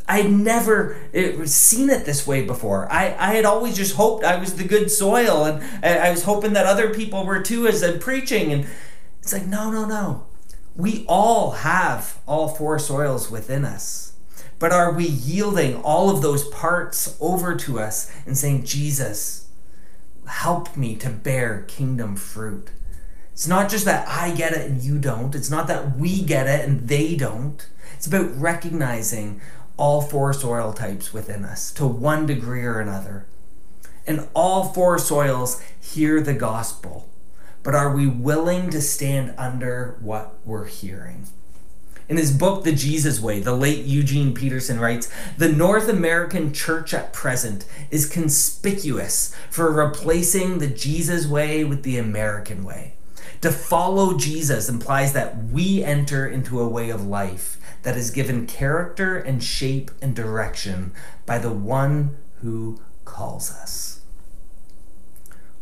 I'd 0.08 0.32
never 0.32 0.98
eh, 1.14 1.46
seen 1.46 1.90
it 1.90 2.06
this 2.06 2.26
way 2.26 2.46
before. 2.46 2.90
I, 2.90 3.14
I 3.20 3.34
had 3.36 3.44
always 3.44 3.76
just 3.76 3.96
hoped 3.96 4.24
I 4.24 4.38
was 4.38 4.56
the 4.56 4.64
good 4.64 4.90
soil, 4.90 5.44
and 5.46 5.62
I 5.84 6.10
was 6.12 6.24
hoping 6.24 6.54
that 6.54 6.66
other 6.66 6.94
people 6.94 7.26
were 7.26 7.42
too 7.42 7.68
as 7.68 7.84
I'm 7.84 8.00
preaching. 8.00 8.54
And 8.54 8.68
it's 9.22 9.34
like, 9.34 9.48
no, 9.48 9.70
no, 9.70 9.86
no. 9.86 10.26
We 10.78 11.06
all 11.10 11.52
have 11.52 12.20
all 12.26 12.48
four 12.48 12.80
soils 12.80 13.30
within 13.30 13.66
us. 13.66 14.14
But 14.60 14.72
are 14.72 14.94
we 14.94 15.08
yielding 15.08 15.76
all 15.82 16.10
of 16.10 16.22
those 16.22 16.48
parts 16.48 17.18
over 17.20 17.54
to 17.56 17.80
us 17.80 18.10
and 18.26 18.38
saying, 18.38 18.64
Jesus, 18.64 19.50
help 20.26 20.78
me 20.78 20.96
to 20.96 21.10
bear 21.10 21.64
kingdom 21.68 22.16
fruit? 22.16 22.70
It's 23.34 23.48
not 23.48 23.70
just 23.70 23.86
that 23.86 24.08
I 24.08 24.36
get 24.36 24.54
it 24.54 24.70
and 24.70 24.82
you 24.82 25.00
don't. 25.00 25.34
It's 25.36 25.50
not 25.50 25.68
that 25.68 25.98
we 25.98 26.22
get 26.22 26.48
it 26.48 26.68
and 26.68 26.88
they 26.88 27.16
don't. 27.16 27.66
It's 27.94 28.08
about 28.08 28.36
recognizing 28.40 29.42
all 29.78 30.02
four 30.02 30.34
soil 30.34 30.74
types 30.74 31.14
within 31.14 31.46
us 31.46 31.72
to 31.74 31.88
one 31.88 32.26
degree 32.26 32.64
or 32.64 32.80
another. 32.80 33.26
And 34.06 34.28
all 34.34 34.74
four 34.74 34.98
soils 35.00 35.62
hear 35.80 36.22
the 36.22 36.34
gospel. 36.34 37.10
But 37.64 37.76
are 37.76 37.96
we 37.96 38.08
willing 38.08 38.70
to 38.72 38.82
stand 38.82 39.34
under 39.38 39.98
what 40.02 40.36
we're 40.46 40.66
hearing? 40.66 41.28
In 42.10 42.18
his 42.18 42.36
book, 42.36 42.64
The 42.64 42.74
Jesus 42.74 43.22
Way, 43.22 43.40
the 43.40 43.56
late 43.56 43.86
Eugene 43.86 44.34
Peterson 44.34 44.80
writes 44.80 45.10
The 45.38 45.50
North 45.50 45.88
American 45.88 46.52
church 46.52 46.94
at 46.94 47.14
present 47.14 47.66
is 47.90 48.06
conspicuous 48.06 49.34
for 49.50 49.72
replacing 49.72 50.58
the 50.58 50.68
Jesus 50.68 51.26
way 51.26 51.64
with 51.64 51.84
the 51.84 51.98
American 51.98 52.66
way. 52.66 52.96
To 53.42 53.52
follow 53.52 54.18
Jesus 54.18 54.70
implies 54.70 55.14
that 55.14 55.46
we 55.46 55.84
enter 55.84 56.28
into 56.28 56.60
a 56.60 56.68
way 56.68 56.92
of 56.92 57.08
life 57.08 57.58
that 57.82 57.98
is 57.98 58.12
given 58.12 58.46
character 58.46 59.18
and 59.18 59.44
shape 59.44 59.90
and 60.00 60.16
direction 60.16 60.94
by 61.26 61.40
the 61.40 61.50
one 61.52 62.18
who 62.42 62.80
calls 63.04 63.52
us. 63.52 64.02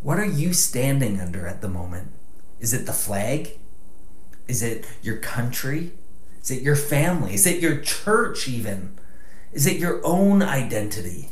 What 0.01 0.19
are 0.19 0.25
you 0.25 0.51
standing 0.53 1.21
under 1.21 1.47
at 1.47 1.61
the 1.61 1.69
moment? 1.69 2.11
Is 2.59 2.73
it 2.73 2.85
the 2.85 2.93
flag? 2.93 3.57
Is 4.47 4.61
it 4.61 4.85
your 5.01 5.17
country? 5.17 5.93
Is 6.41 6.51
it 6.51 6.61
your 6.61 6.75
family? 6.75 7.33
Is 7.33 7.47
it 7.47 7.61
your 7.61 7.79
church, 7.79 8.47
even? 8.47 8.97
Is 9.53 9.65
it 9.65 9.77
your 9.77 10.01
own 10.05 10.41
identity? 10.41 11.29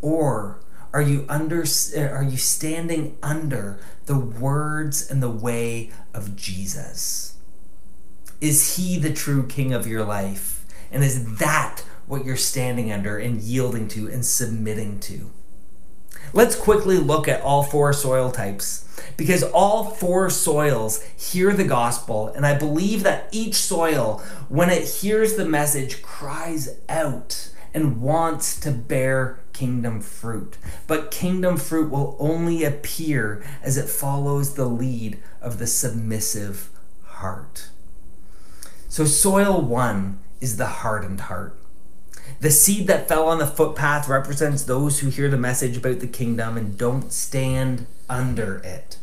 Or 0.00 0.60
are 0.92 1.02
you 1.02 1.26
under 1.28 1.64
are 1.96 2.24
you 2.24 2.36
standing 2.36 3.16
under 3.22 3.78
the 4.06 4.18
words 4.18 5.10
and 5.10 5.22
the 5.22 5.30
way 5.30 5.90
of 6.14 6.36
Jesus? 6.36 7.34
Is 8.40 8.76
he 8.76 8.98
the 8.98 9.12
true 9.12 9.46
king 9.46 9.72
of 9.72 9.86
your 9.86 10.04
life? 10.04 10.64
And 10.90 11.02
is 11.02 11.38
that 11.38 11.82
what 12.06 12.24
you're 12.24 12.36
standing 12.36 12.92
under 12.92 13.18
and 13.18 13.40
yielding 13.40 13.88
to 13.88 14.08
and 14.08 14.24
submitting 14.24 15.00
to? 15.00 15.30
Let's 16.32 16.56
quickly 16.56 16.98
look 16.98 17.28
at 17.28 17.40
all 17.42 17.62
four 17.62 17.92
soil 17.92 18.30
types 18.30 18.86
because 19.16 19.42
all 19.42 19.84
four 19.84 20.30
soils 20.30 21.02
hear 21.16 21.52
the 21.52 21.64
gospel, 21.64 22.28
and 22.28 22.44
I 22.44 22.56
believe 22.56 23.02
that 23.04 23.28
each 23.32 23.54
soil, 23.54 24.22
when 24.48 24.70
it 24.70 24.86
hears 24.86 25.36
the 25.36 25.46
message, 25.46 26.02
cries 26.02 26.76
out 26.88 27.50
and 27.72 28.00
wants 28.00 28.58
to 28.60 28.70
bear 28.70 29.40
kingdom 29.56 30.00
fruit. 30.00 30.58
But 30.86 31.10
kingdom 31.10 31.56
fruit 31.56 31.90
will 31.90 32.16
only 32.18 32.62
appear 32.62 33.42
as 33.62 33.78
it 33.78 33.88
follows 33.88 34.54
the 34.54 34.66
lead 34.66 35.18
of 35.40 35.58
the 35.58 35.66
submissive 35.66 36.68
heart. 37.04 37.70
So, 38.88 39.04
soil 39.04 39.60
one 39.60 40.20
is 40.40 40.56
the 40.56 40.66
hardened 40.66 41.22
heart. 41.22 41.58
The 42.40 42.50
seed 42.50 42.86
that 42.88 43.08
fell 43.08 43.28
on 43.28 43.38
the 43.38 43.46
footpath 43.46 44.08
represents 44.08 44.64
those 44.64 45.00
who 45.00 45.08
hear 45.08 45.30
the 45.30 45.38
message 45.38 45.76
about 45.76 46.00
the 46.00 46.06
kingdom 46.06 46.56
and 46.56 46.76
don't 46.76 47.12
stand 47.12 47.86
under 48.10 48.58
it. 48.58 48.98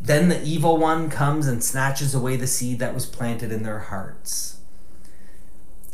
Then 0.00 0.28
the 0.28 0.42
evil 0.42 0.76
one 0.76 1.08
comes 1.08 1.46
and 1.46 1.64
snatches 1.64 2.14
away 2.14 2.36
the 2.36 2.46
seed 2.46 2.78
that 2.80 2.94
was 2.94 3.06
planted 3.06 3.50
in 3.50 3.62
their 3.62 3.80
hearts. 3.80 4.58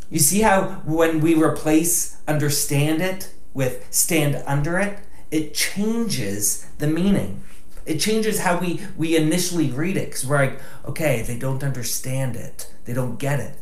You 0.09 0.19
see 0.19 0.41
how 0.41 0.81
when 0.85 1.19
we 1.19 1.35
replace 1.35 2.17
understand 2.27 3.01
it 3.01 3.31
with 3.57 3.85
stand 3.89 4.41
under 4.45 4.77
it, 4.77 4.99
it 5.31 5.53
changes 5.53 6.65
the 6.77 6.87
meaning. 6.87 7.41
It 7.85 7.99
changes 7.99 8.41
how 8.41 8.59
we, 8.59 8.81
we 8.95 9.17
initially 9.17 9.71
read 9.71 9.97
it 9.97 10.09
because 10.09 10.25
we're 10.25 10.37
like, 10.37 10.59
okay, 10.85 11.23
they 11.23 11.37
don't 11.37 11.63
understand 11.63 12.35
it, 12.35 12.71
they 12.85 12.93
don't 12.93 13.17
get 13.17 13.39
it. 13.39 13.55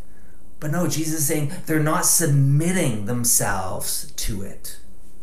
But 0.59 0.71
no, 0.71 0.87
Jesus 0.87 1.19
is 1.19 1.27
saying 1.27 1.53
they're 1.65 1.79
not 1.79 2.05
submitting 2.05 3.05
themselves 3.05 4.11
to 4.17 4.41
it. 4.41 4.79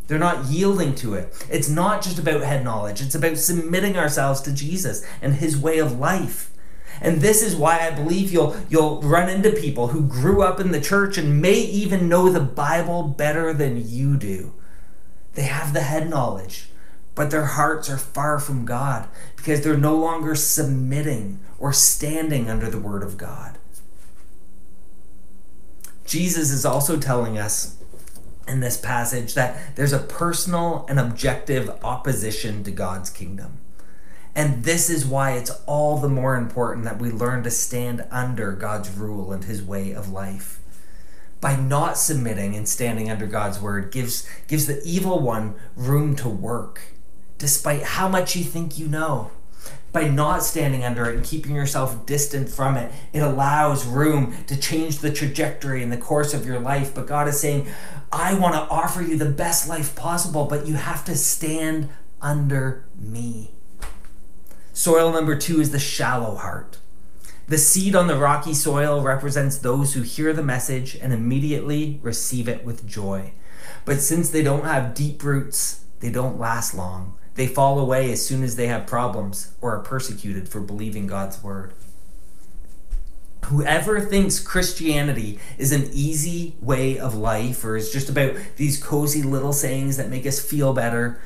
They're 0.07 0.19
not 0.19 0.47
yielding 0.47 0.95
to 0.97 1.15
it. 1.15 1.47
It's 1.51 1.69
not 1.69 2.03
just 2.03 2.19
about 2.19 2.43
head 2.43 2.65
knowledge, 2.65 3.01
it's 3.01 3.15
about 3.15 3.39
submitting 3.39 3.97
ourselves 3.97 4.41
to 4.43 4.53
Jesus 4.53 5.05
and 5.21 5.35
his 5.35 5.57
way 5.57 5.79
of 5.79 5.99
life. 5.99 6.51
And 7.01 7.21
this 7.21 7.43
is 7.43 7.57
why 7.57 7.81
I 7.81 7.91
believe 7.91 8.33
you'll 8.33 8.57
you'll 8.69 9.03
run 9.03 9.29
into 9.29 9.51
people 9.51 9.89
who 9.89 10.07
grew 10.07 10.43
up 10.43 10.61
in 10.61 10.71
the 10.71 10.81
church 10.81 11.19
and 11.19 11.43
may 11.43 11.59
even 11.59 12.09
know 12.09 12.29
the 12.29 12.41
Bible 12.41 13.03
better 13.03 13.53
than 13.53 13.89
you 13.89 14.17
do. 14.17 14.55
They 15.35 15.43
have 15.43 15.73
the 15.73 15.81
head 15.81 16.09
knowledge, 16.09 16.69
but 17.15 17.31
their 17.31 17.47
hearts 17.47 17.89
are 17.91 17.99
far 17.99 18.39
from 18.39 18.65
God 18.65 19.09
because 19.37 19.63
they're 19.63 19.77
no 19.77 19.97
longer 19.97 20.35
submitting 20.35 21.41
or 21.59 21.73
standing 21.73 22.51
under 22.51 22.69
the 22.69 22.81
word 22.81 23.03
of 23.03 23.17
God. 23.17 23.59
Jesus 26.05 26.51
is 26.51 26.67
also 26.67 26.99
telling 26.99 27.39
us 27.39 27.77
in 28.47 28.61
this 28.61 28.77
passage 28.77 29.35
that 29.35 29.77
there's 29.77 29.93
a 29.93 29.99
personal 29.99 30.85
and 30.89 30.99
objective 30.99 31.71
opposition 31.83 32.65
to 32.65 32.71
God's 32.71 33.09
kingdom. 33.09 33.59
And 34.35 34.65
this 34.65 34.89
is 34.89 35.07
why 35.07 35.33
it's 35.33 35.51
all 35.67 35.99
the 35.99 36.09
more 36.09 36.37
important 36.37 36.85
that 36.85 36.99
we 36.99 37.11
learn 37.11 37.43
to 37.45 37.51
stand 37.51 38.05
under 38.11 38.53
God's 38.53 38.91
rule 38.91 39.33
and 39.33 39.45
his 39.45 39.63
way 39.63 39.93
of 39.93 40.11
life. 40.11 40.62
By 41.43 41.57
not 41.57 41.99
submitting 41.99 42.57
and 42.57 42.67
standing 42.67 43.11
under 43.11 43.27
God's 43.27 43.61
word 43.61 43.93
gives 43.93 44.27
gives 44.49 44.67
the 44.67 44.81
evil 44.83 45.19
one 45.19 45.57
room 45.77 46.17
to 46.17 46.29
work 46.31 46.81
despite 47.43 47.83
how 47.83 48.09
much 48.09 48.37
you 48.37 48.45
think 48.45 48.79
you 48.79 48.87
know. 48.87 49.33
By 49.91 50.07
not 50.07 50.45
standing 50.45 50.85
under 50.85 51.11
it 51.11 51.17
and 51.17 51.25
keeping 51.25 51.57
yourself 51.57 52.07
distant 52.07 52.49
from 52.49 52.77
it, 52.77 52.93
it 53.13 53.19
allows 53.19 53.85
room 53.85 54.45
to 54.47 54.57
change 54.57 54.99
the 54.99 55.13
trajectory 55.13 55.83
and 55.83 55.91
the 55.91 55.97
course 55.97 56.33
of 56.33 56.47
your 56.47 56.61
life. 56.61 56.95
But 56.95 57.09
God 57.09 57.27
is 57.27 57.41
saying, 57.41 57.67
I 58.13 58.35
want 58.35 58.55
to 58.55 58.61
offer 58.61 59.03
you 59.03 59.19
the 59.19 59.29
best 59.29 59.69
life 59.69 59.97
possible, 59.97 60.45
but 60.45 60.69
you 60.69 60.75
have 60.75 61.05
to 61.07 61.17
stand 61.17 61.89
under 62.21 62.85
me. 62.97 63.51
Soil 64.73 65.13
number 65.13 65.37
two 65.37 65.61
is 65.61 65.73
the 65.73 65.81
shallow 65.81 66.37
heart. 66.37 66.79
The 67.49 67.59
seed 67.59 67.95
on 67.95 68.07
the 68.07 68.17
rocky 68.17 68.55
soil 68.55 69.03
represents 69.03 69.59
those 69.59 69.95
who 69.95 70.03
hear 70.03 70.33
the 70.33 70.43
message 70.43 70.95
and 70.95 71.13
immediately 71.13 71.99
receive 72.03 72.49
it 72.49 72.65
with 72.65 72.87
joy. 72.87 73.33
But 73.85 74.01
since 74.01 74.31
they 74.31 74.43
don't 74.43 74.65
have 74.65 74.95
deep 74.95 75.23
roots, 75.23 75.85
they 76.01 76.11
don't 76.11 76.39
last 76.39 76.75
long. 76.75 77.17
They 77.35 77.47
fall 77.47 77.79
away 77.79 78.13
as 78.13 78.25
soon 78.25 78.43
as 78.43 78.57
they 78.57 78.67
have 78.67 78.87
problems 78.87 79.53
or 79.61 79.75
are 79.75 79.83
persecuted 79.83 80.49
for 80.49 80.61
believing 80.61 81.07
God's 81.07 81.43
word. 81.43 81.73
Whoever 83.47 84.01
thinks 84.01 84.39
Christianity 84.39 85.39
is 85.59 85.73
an 85.73 85.91
easy 85.93 86.55
way 86.61 86.99
of 86.99 87.15
life 87.15 87.65
or 87.65 87.77
is 87.77 87.91
just 87.91 88.09
about 88.09 88.37
these 88.57 88.83
cozy 88.83 89.23
little 89.23 89.53
sayings 89.53 89.97
that 89.97 90.11
make 90.11 90.27
us 90.27 90.45
feel 90.45 90.73
better, 90.73 91.21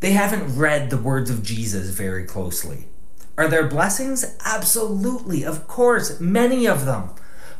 they 0.00 0.12
haven't 0.12 0.56
read 0.56 0.90
the 0.90 0.98
words 0.98 1.30
of 1.30 1.42
Jesus 1.42 1.90
very 1.90 2.24
closely. 2.24 2.88
Are 3.36 3.48
there 3.48 3.66
blessings? 3.66 4.36
Absolutely, 4.44 5.44
of 5.44 5.66
course, 5.66 6.20
many 6.20 6.66
of 6.66 6.84
them. 6.84 7.10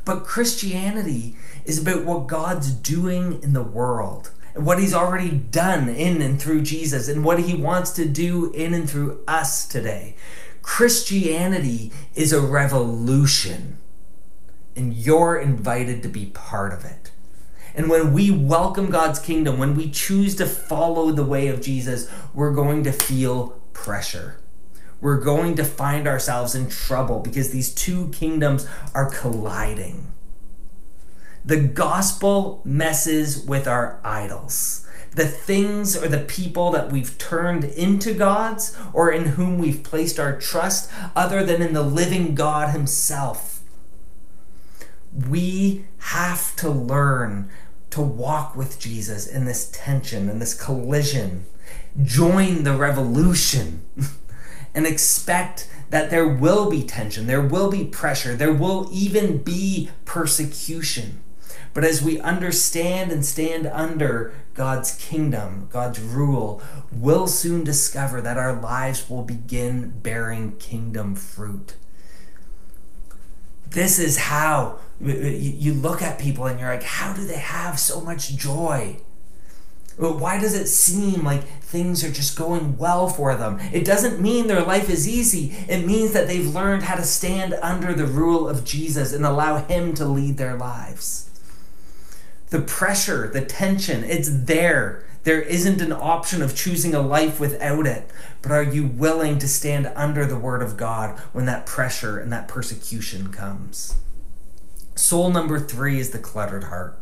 But 0.05 0.25
Christianity 0.25 1.37
is 1.65 1.81
about 1.81 2.05
what 2.05 2.27
God's 2.27 2.73
doing 2.73 3.43
in 3.43 3.53
the 3.53 3.63
world 3.63 4.31
what 4.55 4.79
he's 4.79 4.95
already 4.95 5.31
done 5.31 5.89
in 5.89 6.21
and 6.21 6.41
through 6.41 6.63
Jesus 6.63 7.09
and 7.09 7.25
what 7.25 7.41
he 7.41 7.55
wants 7.55 7.91
to 7.93 8.07
do 8.07 8.53
in 8.53 8.75
and 8.75 8.89
through 8.89 9.21
us 9.27 9.67
today. 9.67 10.15
Christianity 10.61 11.91
is 12.15 12.33
a 12.33 12.41
revolution, 12.41 13.79
and 14.77 14.95
you're 14.95 15.39
invited 15.39 16.03
to 16.03 16.09
be 16.09 16.27
part 16.27 16.73
of 16.73 16.85
it. 16.85 17.11
And 17.75 17.89
when 17.89 18.13
we 18.13 18.31
welcome 18.31 18.91
God's 18.91 19.19
kingdom, 19.19 19.59
when 19.59 19.75
we 19.75 19.91
choose 19.91 20.37
to 20.37 20.47
follow 20.47 21.11
the 21.11 21.25
way 21.25 21.49
of 21.49 21.63
Jesus, 21.63 22.11
we're 22.35 22.53
going 22.53 22.85
to 22.85 22.93
feel 22.93 23.61
pressure. 23.73 24.39
We're 25.03 25.21
going 25.21 25.57
to 25.57 25.65
find 25.65 26.07
ourselves 26.07 26.55
in 26.55 26.69
trouble 26.69 27.19
because 27.19 27.51
these 27.51 27.75
two 27.75 28.09
kingdoms 28.11 28.69
are 28.95 29.11
colliding. 29.11 30.13
The 31.45 31.61
gospel 31.61 32.63
messes 32.65 33.45
with 33.45 33.67
our 33.67 33.99
idols. 34.05 34.87
The 35.11 35.27
things 35.27 35.97
or 35.97 36.07
the 36.07 36.21
people 36.21 36.71
that 36.71 36.93
we've 36.93 37.19
turned 37.19 37.65
into 37.65 38.15
gods 38.15 38.79
or 38.93 39.11
in 39.11 39.31
whom 39.31 39.59
we've 39.59 39.83
placed 39.83 40.21
our 40.21 40.39
trust 40.39 40.89
other 41.17 41.45
than 41.45 41.61
in 41.61 41.73
the 41.73 41.83
living 41.83 42.37
God 42.37 42.71
Himself. 42.71 43.61
We 45.29 45.85
have 45.99 46.55
to 46.57 46.71
learn 46.71 47.51
to 47.91 48.01
walk 48.01 48.57
with 48.57 48.79
Jesus 48.79 49.27
in 49.27 49.47
this 49.47 49.69
tension, 49.73 50.31
in 50.31 50.39
this 50.39 50.55
collision. 50.55 51.45
Join 52.03 52.63
the 52.63 52.75
revolution 52.75 53.83
and 54.75 54.87
expect 54.87 55.69
that 55.91 56.11
there 56.11 56.29
will 56.29 56.71
be 56.71 56.83
tension, 56.83 57.27
there 57.27 57.43
will 57.43 57.71
be 57.71 57.85
pressure, 57.85 58.35
there 58.35 58.53
will 58.53 58.89
even 58.91 59.39
be 59.39 59.91
persecution. 60.05 61.23
But 61.75 61.85
as 61.85 62.03
we 62.03 62.21
understand 62.21 63.11
and 63.13 63.25
stand 63.25 63.67
under 63.67 64.35
God's 64.55 64.95
kingdom, 64.97 65.69
God's 65.71 66.01
rule, 66.01 66.63
we'll 66.91 67.27
soon 67.27 67.65
discover 67.65 68.21
that 68.21 68.37
our 68.37 68.53
lives 68.53 69.09
will 69.09 69.23
begin 69.23 69.91
bearing 70.01 70.57
kingdom 70.57 71.15
fruit. 71.15 71.77
This 73.69 73.99
is 73.99 74.19
how 74.19 74.79
you 75.01 75.73
look 75.73 76.03
at 76.03 76.19
people 76.19 76.47
and 76.47 76.61
you're 76.61 76.71
like, 76.71 76.83
how 76.83 77.15
do 77.15 77.27
they 77.27 77.39
have 77.39 77.79
so 77.79 78.01
much 78.01 78.37
joy? 78.37 78.99
Why 79.99 80.41
does 80.41 80.55
it 80.55 80.67
seem 80.67 81.23
like 81.25 81.45
things 81.45 82.03
are 82.03 82.11
just 82.11 82.37
going 82.37 82.79
well 82.79 83.09
for 83.09 83.35
them? 83.35 83.61
It 83.73 83.85
doesn't 83.85 84.21
mean 84.21 84.47
their 84.47 84.63
life 84.63 84.89
is 84.89 85.09
easy. 85.09 85.55
It 85.69 85.87
means 85.87 86.13
that 86.13 86.27
they've 86.27 86.55
learned 86.55 86.85
how 86.85 86.97
to 86.97 87.05
stand 87.05 87.55
under 87.63 87.93
the 87.93 88.07
rule 88.07 88.49
of 88.49 88.65
Jesus 88.65 89.13
and 89.13 89.25
allow 89.25 89.65
Him 89.65 89.95
to 89.95 90.05
lead 90.05 90.39
their 90.39 90.57
lives 90.57 91.29
the 92.53 92.61
pressure, 92.61 93.29
the 93.29 93.41
tension, 93.41 94.05
it's 94.05 94.29
there. 94.31 95.05
There 95.25 95.41
isn't 95.41 95.81
an 95.81 95.93
option 95.93 96.43
of 96.43 96.55
choosing 96.55 96.95
a 96.95 97.01
life 97.01 97.41
without 97.41 97.87
it. 97.87 98.11
But 98.43 98.53
are 98.53 98.63
you 98.63 98.87
willing 98.87 99.39
to 99.39 99.49
stand 99.49 99.91
under 99.97 100.27
the 100.27 100.39
Word 100.39 100.63
of 100.63 100.77
God 100.77 101.19
when 101.33 101.47
that 101.47 101.65
pressure 101.65 102.19
and 102.19 102.31
that 102.31 102.49
persecution 102.49 103.33
comes? 103.33 103.97
Soul 104.95 105.31
number 105.31 105.59
three 105.59 105.99
is 105.99 106.11
the 106.11 106.19
cluttered 106.19 106.65
heart. 106.65 107.02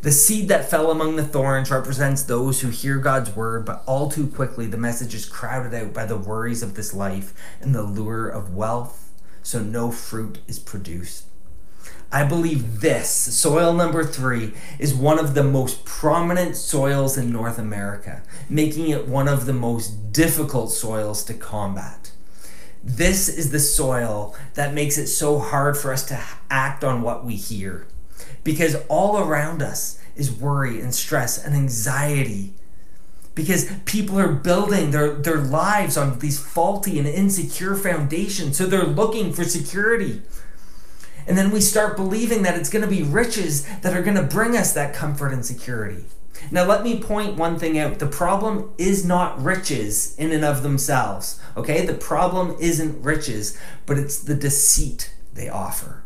The 0.00 0.12
seed 0.12 0.48
that 0.48 0.70
fell 0.70 0.92
among 0.92 1.16
the 1.16 1.24
thorns 1.24 1.72
represents 1.72 2.22
those 2.22 2.60
who 2.60 2.68
hear 2.68 2.98
God's 2.98 3.34
word, 3.34 3.64
but 3.64 3.82
all 3.84 4.08
too 4.08 4.28
quickly 4.28 4.66
the 4.66 4.76
message 4.76 5.12
is 5.12 5.26
crowded 5.26 5.74
out 5.74 5.92
by 5.92 6.06
the 6.06 6.16
worries 6.16 6.62
of 6.62 6.74
this 6.74 6.94
life 6.94 7.34
and 7.60 7.74
the 7.74 7.82
lure 7.82 8.28
of 8.28 8.54
wealth, 8.54 9.10
so 9.42 9.60
no 9.60 9.90
fruit 9.90 10.38
is 10.46 10.60
produced. 10.60 11.24
I 12.12 12.22
believe 12.22 12.80
this, 12.80 13.10
soil 13.10 13.74
number 13.74 14.04
three, 14.04 14.54
is 14.78 14.94
one 14.94 15.18
of 15.18 15.34
the 15.34 15.42
most 15.42 15.84
prominent 15.84 16.54
soils 16.54 17.18
in 17.18 17.32
North 17.32 17.58
America, 17.58 18.22
making 18.48 18.88
it 18.90 19.08
one 19.08 19.26
of 19.26 19.46
the 19.46 19.52
most 19.52 20.12
difficult 20.12 20.70
soils 20.70 21.24
to 21.24 21.34
combat. 21.34 22.12
This 22.84 23.28
is 23.28 23.50
the 23.50 23.58
soil 23.58 24.36
that 24.54 24.72
makes 24.72 24.96
it 24.96 25.08
so 25.08 25.40
hard 25.40 25.76
for 25.76 25.92
us 25.92 26.06
to 26.06 26.22
act 26.50 26.84
on 26.84 27.02
what 27.02 27.24
we 27.24 27.34
hear. 27.34 27.88
Because 28.48 28.76
all 28.88 29.18
around 29.18 29.60
us 29.60 30.00
is 30.16 30.32
worry 30.32 30.80
and 30.80 30.94
stress 30.94 31.36
and 31.36 31.54
anxiety. 31.54 32.54
Because 33.34 33.70
people 33.84 34.18
are 34.18 34.32
building 34.32 34.90
their, 34.90 35.10
their 35.10 35.36
lives 35.36 35.98
on 35.98 36.18
these 36.20 36.40
faulty 36.40 36.98
and 36.98 37.06
insecure 37.06 37.74
foundations, 37.74 38.56
so 38.56 38.64
they're 38.64 38.84
looking 38.84 39.34
for 39.34 39.44
security. 39.44 40.22
And 41.26 41.36
then 41.36 41.50
we 41.50 41.60
start 41.60 41.94
believing 41.94 42.42
that 42.44 42.56
it's 42.58 42.70
going 42.70 42.82
to 42.82 42.90
be 42.90 43.02
riches 43.02 43.66
that 43.80 43.92
are 43.94 44.00
going 44.00 44.16
to 44.16 44.22
bring 44.22 44.56
us 44.56 44.72
that 44.72 44.94
comfort 44.94 45.34
and 45.34 45.44
security. 45.44 46.06
Now, 46.50 46.64
let 46.64 46.82
me 46.82 47.02
point 47.02 47.36
one 47.36 47.58
thing 47.58 47.78
out. 47.78 47.98
The 47.98 48.06
problem 48.06 48.72
is 48.78 49.04
not 49.04 49.38
riches 49.44 50.16
in 50.16 50.32
and 50.32 50.42
of 50.42 50.62
themselves. 50.62 51.38
Okay? 51.54 51.84
The 51.84 51.92
problem 51.92 52.56
isn't 52.58 53.02
riches, 53.02 53.60
but 53.84 53.98
it's 53.98 54.18
the 54.18 54.34
deceit 54.34 55.12
they 55.34 55.50
offer. 55.50 56.02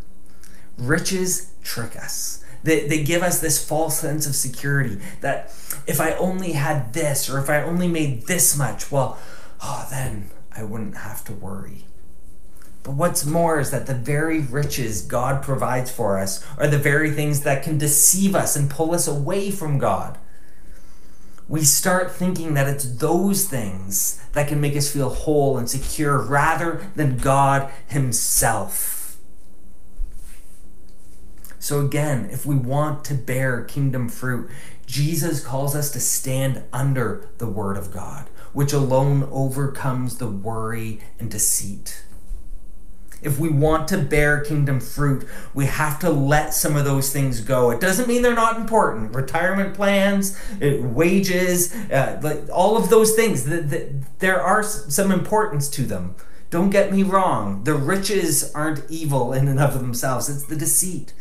Riches 0.78 1.52
trick 1.62 1.96
us. 1.96 2.44
They, 2.62 2.87
they 2.87 3.02
give 3.02 3.22
us 3.22 3.40
this 3.40 3.66
false 3.66 3.98
sense 3.98 4.26
of 4.26 4.37
security 4.37 4.98
that 5.20 5.52
if 5.87 6.00
I 6.00 6.12
only 6.12 6.52
had 6.52 6.92
this 6.92 7.28
or 7.28 7.38
if 7.38 7.50
I 7.50 7.62
only 7.62 7.88
made 7.88 8.26
this 8.26 8.56
much, 8.56 8.90
well, 8.92 9.18
oh, 9.62 9.87
then 9.90 10.30
I 10.54 10.62
wouldn't 10.62 10.98
have 10.98 11.24
to 11.24 11.32
worry. 11.32 11.85
But 12.85 12.92
what's 12.92 13.24
more 13.24 13.61
is 13.61 13.70
that 13.70 13.87
the 13.87 13.94
very 13.94 14.40
riches 14.40 15.02
God 15.02 15.42
provides 15.42 15.90
for 15.90 16.18
us 16.18 16.44
are 16.58 16.66
the 16.66 16.78
very 16.78 17.11
things 17.12 17.42
that 17.42 17.62
can 17.62 17.78
deceive 17.78 18.35
us 18.35 18.56
and 18.56 18.68
pull 18.70 18.94
us 18.94 19.06
away 19.06 19.50
from 19.50 19.78
God. 19.78 20.18
we 21.48 21.62
start 21.62 22.11
thinking 22.11 22.54
that 22.54 22.68
it's 22.68 22.96
those 22.96 23.44
things 23.44 24.24
that 24.32 24.48
can 24.48 24.61
make 24.61 24.76
us 24.76 24.90
feel 24.90 25.11
whole 25.11 25.58
and 25.58 25.68
secure 25.68 26.18
rather 26.18 26.90
than 26.96 27.18
God 27.18 27.70
Himself. 27.88 29.01
So, 31.62 31.79
again, 31.79 32.29
if 32.33 32.44
we 32.44 32.57
want 32.57 33.05
to 33.05 33.14
bear 33.14 33.62
kingdom 33.62 34.09
fruit, 34.09 34.51
Jesus 34.85 35.44
calls 35.44 35.77
us 35.77 35.92
to 35.92 36.01
stand 36.01 36.64
under 36.72 37.31
the 37.38 37.46
Word 37.46 37.77
of 37.77 37.92
God, 37.92 38.29
which 38.53 38.72
alone 38.72 39.29
overcomes 39.31 40.18
the 40.18 40.27
worry 40.27 40.98
and 41.20 41.31
deceit. 41.31 42.03
If 43.22 43.38
we 43.38 43.48
want 43.48 43.87
to 43.88 43.98
bear 43.98 44.40
kingdom 44.40 44.81
fruit, 44.81 45.25
we 45.55 45.66
have 45.66 46.01
to 46.01 46.11
let 46.11 46.53
some 46.53 46.75
of 46.75 46.85
those 46.85 47.12
things 47.12 47.40
go. 47.40 47.70
It 47.70 47.81
doesn't 47.81 48.09
mean 48.09 48.22
they're 48.22 48.35
not 48.35 48.57
important. 48.57 49.14
Retirement 49.14 49.72
plans, 49.72 50.37
uh, 50.61 50.79
wages, 50.81 51.72
uh, 51.92 52.44
all 52.53 52.77
of 52.77 52.90
those 52.90 53.14
things, 53.14 53.44
the, 53.44 53.61
the, 53.61 54.03
there 54.18 54.42
are 54.42 54.64
some 54.64 55.12
importance 55.12 55.68
to 55.68 55.83
them. 55.83 56.16
Don't 56.51 56.70
get 56.70 56.90
me 56.90 57.05
wrong. 57.05 57.62
The 57.62 57.75
riches 57.75 58.53
aren't 58.53 58.90
evil 58.90 59.33
in 59.33 59.46
and 59.46 59.61
of 59.61 59.75
themselves, 59.75 60.29
it's 60.29 60.44
the 60.46 60.57
deceit. 60.57 61.14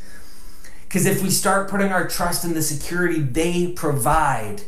Because 0.91 1.05
if 1.05 1.23
we 1.23 1.29
start 1.29 1.69
putting 1.69 1.93
our 1.93 2.05
trust 2.05 2.43
in 2.43 2.53
the 2.53 2.61
security 2.61 3.21
they 3.21 3.71
provide, 3.71 4.63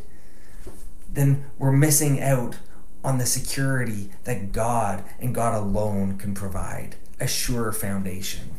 then 1.12 1.44
we're 1.60 1.74
missing 1.74 2.22
out 2.22 2.60
on 3.04 3.18
the 3.18 3.26
security 3.26 4.10
that 4.24 4.54
God 4.54 5.04
and 5.20 5.36
God 5.36 5.54
alone 5.54 6.18
can 6.18 6.34
provide 6.34 6.96
a 7.20 7.28
sure 7.28 7.74
foundation. 7.74 8.52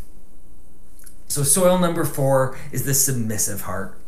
So, 1.27 1.43
soil 1.43 1.79
number 1.79 2.05
four 2.05 2.55
is 2.71 2.85
the 2.85 2.93
submissive 2.93 3.63
heart. 3.63 3.99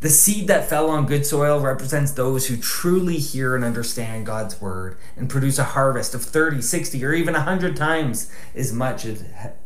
The 0.00 0.10
seed 0.10 0.46
that 0.48 0.68
fell 0.68 0.90
on 0.90 1.06
good 1.06 1.24
soil 1.24 1.60
represents 1.60 2.12
those 2.12 2.48
who 2.48 2.58
truly 2.58 3.16
hear 3.16 3.56
and 3.56 3.64
understand 3.64 4.26
God's 4.26 4.60
word 4.60 4.98
and 5.16 5.30
produce 5.30 5.58
a 5.58 5.64
harvest 5.64 6.14
of 6.14 6.22
30, 6.22 6.60
60, 6.60 7.02
or 7.02 7.14
even 7.14 7.32
100 7.32 7.74
times 7.74 8.30
as 8.54 8.70
much 8.70 9.06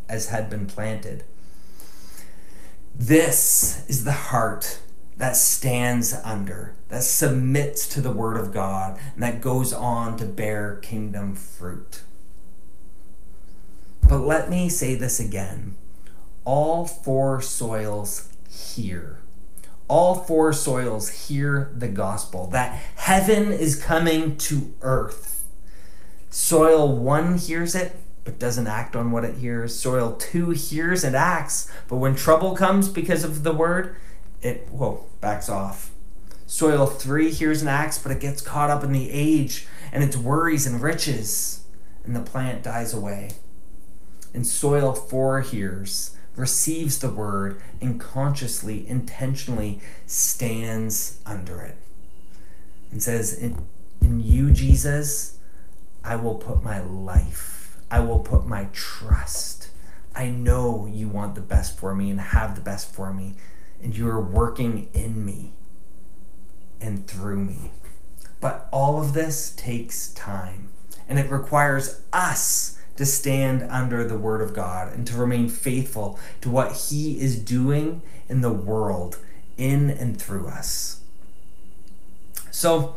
as 0.09 0.29
had 0.29 0.49
been 0.49 0.67
planted. 0.67 1.25
This 3.03 3.85
is 3.88 4.05
the 4.05 4.12
heart 4.12 4.79
that 5.17 5.35
stands 5.35 6.15
under, 6.23 6.77
that 6.88 7.03
submits 7.03 7.88
to 7.88 8.01
the 8.01 8.12
word 8.12 8.37
of 8.37 8.55
God, 8.55 8.97
and 9.15 9.25
that 9.25 9.41
goes 9.41 9.73
on 9.73 10.17
to 10.19 10.25
bear 10.25 10.77
kingdom 10.77 11.35
fruit. 11.35 12.03
But 14.09 14.19
let 14.19 14.49
me 14.49 14.69
say 14.69 14.95
this 14.95 15.19
again 15.19 15.77
all 16.45 16.87
four 16.87 17.43
soils 17.43 18.29
hear. 18.49 19.19
All 19.88 20.15
four 20.15 20.53
soils 20.53 21.27
hear 21.27 21.73
the 21.77 21.88
gospel 21.88 22.47
that 22.51 22.81
heaven 22.95 23.51
is 23.51 23.83
coming 23.83 24.37
to 24.37 24.75
earth. 24.81 25.45
Soil 26.31 26.97
one 26.97 27.37
hears 27.37 27.75
it, 27.75 27.97
but 28.25 28.39
doesn't 28.39 28.67
act 28.67 28.95
on 28.95 29.11
what 29.11 29.25
it 29.25 29.37
hears. 29.37 29.79
Soil 29.79 30.13
two 30.13 30.51
hears 30.51 31.05
and 31.05 31.17
acts, 31.17 31.71
but 31.89 31.97
when 31.97 32.15
trouble 32.15 32.55
comes 32.55 32.89
because 32.89 33.25
of 33.25 33.43
the 33.43 33.53
word, 33.53 33.97
it, 34.41 34.69
whoa, 34.71 35.07
backs 35.21 35.49
off. 35.49 35.91
Soil 36.47 36.87
three 36.87 37.31
hears 37.31 37.61
and 37.61 37.71
acts, 37.71 37.99
but 37.99 38.13
it 38.13 38.21
gets 38.21 38.43
caught 38.43 38.71
up 38.71 38.85
in 38.85 38.93
the 38.93 39.11
age 39.11 39.67
and 39.91 40.05
its 40.05 40.17
worries 40.17 40.67
and 40.67 40.83
riches, 40.83 41.65
and 42.05 42.15
the 42.15 42.21
plant 42.21 42.63
dies 42.63 42.95
away 42.95 43.31
and 44.35 44.47
soil 44.47 44.93
four 44.93 45.41
hears, 45.41 46.17
receives 46.37 46.99
the 46.99 47.11
word, 47.11 47.61
and 47.81 48.01
consciously, 48.01 48.89
intentionally 48.89 49.81
stands 50.07 51.21
under 51.27 51.61
it. 51.61 51.77
And 52.91 53.03
says, 53.03 53.35
In, 53.35 53.67
in 54.01 54.21
you, 54.21 54.51
Jesus, 54.51 55.39
I 56.05 56.17
will 56.17 56.37
put 56.37 56.63
my 56.63 56.81
life, 56.81 57.62
I 57.93 58.01
will 58.01 58.21
put 58.21 58.47
my 58.47 58.69
trust. 58.73 59.69
I 60.17 60.31
know 60.31 60.89
you 60.91 61.09
want 61.09 61.35
the 61.35 61.43
best 61.43 61.79
for 61.79 61.95
me 61.95 62.11
and 62.11 62.19
have 62.19 62.55
the 62.55 62.63
best 62.63 62.91
for 62.91 63.13
me, 63.13 63.35
and 63.83 63.95
you 63.95 64.09
are 64.09 64.21
working 64.21 64.89
in 64.95 65.27
me 65.27 65.53
and 66.81 67.07
through 67.07 67.45
me. 67.45 67.71
But 68.41 68.67
all 68.73 68.99
of 68.99 69.13
this 69.13 69.53
takes 69.55 70.09
time, 70.15 70.71
and 71.07 71.19
it 71.19 71.31
requires 71.31 72.01
us 72.15 72.79
to 72.97 73.05
stand 73.05 73.71
under 73.71 74.05
the 74.09 74.19
Word 74.19 74.41
of 74.41 74.55
God 74.55 74.91
and 74.95 75.07
to 75.09 75.17
remain 75.17 75.51
faithful 75.51 76.19
to 76.41 76.49
what 76.49 76.89
He 76.89 77.21
is 77.21 77.39
doing 77.39 78.01
in 78.27 78.41
the 78.41 78.53
world, 78.53 79.19
in 79.59 79.91
and 79.91 80.21
through 80.21 80.49
us. 80.49 81.03
So, 82.51 82.97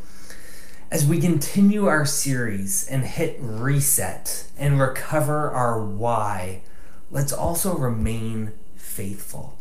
as 0.91 1.06
we 1.06 1.19
continue 1.19 1.88
our 1.88 2.06
series 2.06 2.88
and 2.88 3.04
hit 3.04 3.38
reset 3.39 4.45
and 4.58 4.80
recover 4.80 5.50
our 5.50 5.82
why, 5.82 6.62
let's 7.10 7.34
also 7.34 7.76
remain 7.76 8.54
faithful 8.76 9.58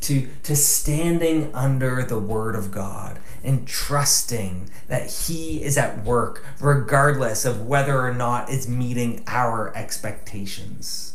to, 0.00 0.28
to 0.42 0.56
standing 0.56 1.54
under 1.54 2.02
the 2.02 2.18
Word 2.18 2.54
of 2.54 2.70
God 2.70 3.18
and 3.44 3.66
trusting 3.66 4.70
that 4.86 5.10
He 5.10 5.62
is 5.62 5.76
at 5.76 6.04
work, 6.04 6.44
regardless 6.60 7.44
of 7.44 7.66
whether 7.66 8.00
or 8.00 8.14
not 8.14 8.50
it's 8.50 8.66
meeting 8.66 9.22
our 9.26 9.74
expectations. 9.76 11.14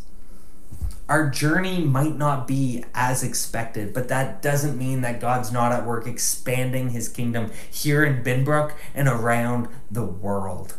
Our 1.10 1.30
journey 1.30 1.84
might 1.84 2.16
not 2.16 2.48
be 2.48 2.86
as 2.94 3.24
expected, 3.24 3.94
but 3.94 4.08
that 4.08 4.42
doesn't 4.42 4.78
mean 4.78 5.02
that 5.02 5.20
God's 5.20 5.52
not 5.52 5.74
at 5.74 5.86
work 5.86 6.08
expanding 6.08 6.90
His 6.90 7.10
kingdom 7.10 7.52
here 7.70 8.06
in 8.06 8.24
Binbrook 8.24 8.74
and 8.96 9.08
around 9.08 9.68
the 9.92 10.06
world. 10.06 10.78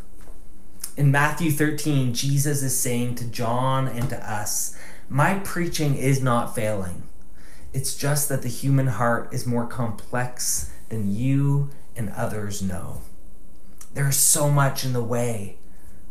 In 0.97 1.11
Matthew 1.11 1.51
13, 1.51 2.15
Jesus 2.15 2.63
is 2.63 2.79
saying 2.79 3.17
to 3.17 3.25
John 3.25 3.87
and 3.87 4.09
to 4.09 4.31
us, 4.31 4.79
My 5.09 5.41
preaching 5.41 5.95
is 5.97 6.23
not 6.23 6.55
failing. 6.55 7.03
It's 7.75 7.97
just 7.97 8.29
that 8.29 8.43
the 8.43 8.49
human 8.49 8.87
heart 8.87 9.35
is 9.35 9.47
more 9.47 9.67
complex 9.67 10.73
than 10.89 11.15
you 11.15 11.71
and 11.97 12.11
others 12.11 12.63
know. 12.63 13.03
There 13.93 14.09
is 14.09 14.17
so 14.17 14.49
much 14.49 14.85
in 14.85 14.93
the 14.93 15.03
way, 15.03 15.57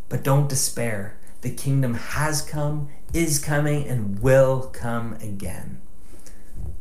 but 0.09 0.23
don't 0.23 0.49
despair. 0.49 1.17
The 1.43 1.49
kingdom 1.49 1.95
has 1.95 2.41
come, 2.41 2.87
is 3.13 3.37
coming, 3.37 3.85
and 3.85 4.21
will 4.21 4.69
come 4.71 5.15
again. 5.15 5.81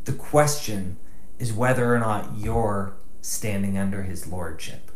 The 0.05 0.12
question 0.12 0.98
is 1.40 1.53
whether 1.53 1.92
or 1.92 1.98
not 1.98 2.37
you're 2.37 2.94
standing 3.20 3.77
under 3.77 4.05
his 4.05 4.29
lordship. 4.29 4.92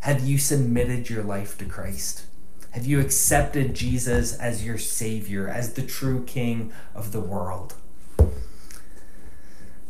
Have 0.00 0.20
you 0.20 0.36
submitted 0.36 1.08
your 1.08 1.22
life 1.22 1.56
to 1.58 1.64
Christ? 1.64 2.26
Have 2.72 2.84
you 2.84 3.00
accepted 3.00 3.72
Jesus 3.74 4.38
as 4.38 4.66
your 4.66 4.76
Savior, 4.76 5.48
as 5.48 5.72
the 5.72 5.82
true 5.82 6.22
King 6.26 6.70
of 6.94 7.12
the 7.12 7.20
world? 7.20 7.76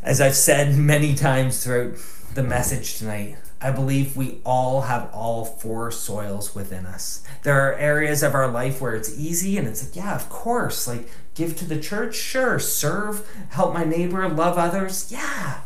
As 0.04 0.20
I've 0.20 0.36
said 0.36 0.76
many 0.76 1.16
times 1.16 1.64
throughout 1.64 1.96
the 2.34 2.44
message 2.44 2.98
tonight, 2.98 3.38
I 3.62 3.70
believe 3.70 4.16
we 4.16 4.38
all 4.44 4.82
have 4.82 5.10
all 5.12 5.44
four 5.44 5.90
soils 5.90 6.54
within 6.54 6.86
us. 6.86 7.22
There 7.42 7.60
are 7.60 7.74
areas 7.74 8.22
of 8.22 8.34
our 8.34 8.48
life 8.48 8.80
where 8.80 8.94
it's 8.94 9.18
easy 9.18 9.58
and 9.58 9.68
it's 9.68 9.84
like, 9.84 9.96
yeah, 9.96 10.14
of 10.14 10.30
course, 10.30 10.88
like 10.88 11.10
give 11.34 11.56
to 11.58 11.66
the 11.66 11.78
church, 11.78 12.14
sure, 12.14 12.58
serve, 12.58 13.28
help 13.50 13.74
my 13.74 13.84
neighbor, 13.84 14.26
love 14.28 14.56
others, 14.56 15.12
yeah. 15.12 15.60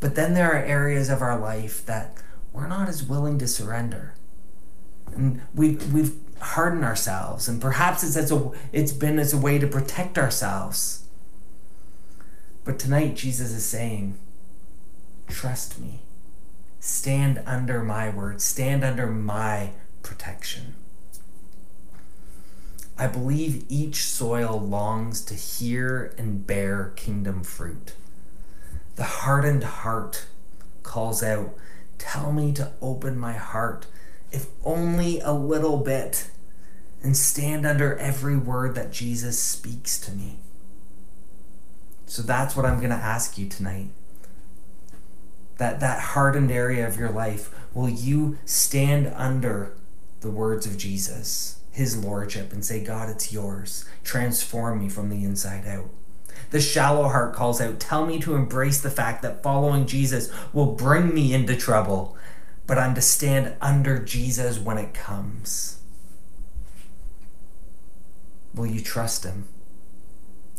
But 0.00 0.14
then 0.14 0.34
there 0.34 0.52
are 0.52 0.64
areas 0.64 1.10
of 1.10 1.20
our 1.20 1.38
life 1.38 1.84
that 1.86 2.16
we're 2.52 2.68
not 2.68 2.88
as 2.88 3.02
willing 3.02 3.38
to 3.38 3.48
surrender. 3.48 4.14
And 5.14 5.42
we 5.54 5.76
we've 5.92 6.14
hardened 6.40 6.84
ourselves, 6.84 7.48
and 7.48 7.60
perhaps 7.60 8.02
it's 8.02 8.16
as 8.16 8.32
a 8.32 8.50
it's 8.72 8.92
been 8.92 9.18
as 9.18 9.32
a 9.32 9.38
way 9.38 9.58
to 9.58 9.66
protect 9.66 10.18
ourselves. 10.18 11.06
But 12.64 12.78
tonight, 12.78 13.14
Jesus 13.14 13.52
is 13.52 13.64
saying, 13.64 14.18
Trust 15.28 15.78
me. 15.78 16.03
Stand 16.86 17.40
under 17.46 17.82
my 17.82 18.10
word, 18.10 18.42
stand 18.42 18.84
under 18.84 19.06
my 19.06 19.70
protection. 20.02 20.74
I 22.98 23.06
believe 23.06 23.64
each 23.70 24.04
soil 24.04 24.60
longs 24.60 25.22
to 25.22 25.34
hear 25.34 26.14
and 26.18 26.46
bear 26.46 26.92
kingdom 26.94 27.42
fruit. 27.42 27.94
The 28.96 29.04
hardened 29.04 29.64
heart 29.64 30.26
calls 30.82 31.22
out, 31.22 31.54
Tell 31.96 32.32
me 32.32 32.52
to 32.52 32.72
open 32.82 33.18
my 33.18 33.32
heart, 33.32 33.86
if 34.30 34.48
only 34.62 35.20
a 35.20 35.32
little 35.32 35.78
bit, 35.78 36.28
and 37.02 37.16
stand 37.16 37.64
under 37.64 37.96
every 37.96 38.36
word 38.36 38.74
that 38.74 38.92
Jesus 38.92 39.40
speaks 39.40 39.98
to 40.00 40.12
me. 40.12 40.40
So 42.04 42.20
that's 42.20 42.54
what 42.54 42.66
I'm 42.66 42.76
going 42.76 42.90
to 42.90 42.96
ask 42.96 43.38
you 43.38 43.48
tonight. 43.48 43.88
That 45.58 45.80
that 45.80 46.00
hardened 46.00 46.50
area 46.50 46.86
of 46.86 46.96
your 46.96 47.10
life, 47.10 47.50
will 47.72 47.88
you 47.88 48.38
stand 48.44 49.12
under 49.14 49.76
the 50.20 50.30
words 50.30 50.66
of 50.66 50.76
Jesus, 50.76 51.56
his 51.70 51.96
lordship 51.96 52.52
and 52.52 52.64
say, 52.64 52.82
"God, 52.82 53.08
it's 53.08 53.32
yours. 53.32 53.84
Transform 54.02 54.80
me 54.80 54.88
from 54.88 55.10
the 55.10 55.24
inside 55.24 55.66
out." 55.66 55.90
The 56.50 56.60
shallow 56.60 57.08
heart 57.08 57.34
calls 57.34 57.60
out, 57.60 57.80
"Tell 57.80 58.06
me 58.06 58.18
to 58.20 58.34
embrace 58.34 58.80
the 58.80 58.90
fact 58.90 59.22
that 59.22 59.42
following 59.42 59.86
Jesus 59.86 60.28
will 60.52 60.72
bring 60.72 61.14
me 61.14 61.32
into 61.32 61.56
trouble. 61.56 62.16
but 62.66 62.78
I'm 62.78 62.94
to 62.94 63.00
stand 63.00 63.54
under 63.60 63.98
Jesus 63.98 64.58
when 64.58 64.78
it 64.78 64.94
comes. 64.94 65.78
Will 68.54 68.66
you 68.66 68.80
trust 68.80 69.24
him? 69.24 69.48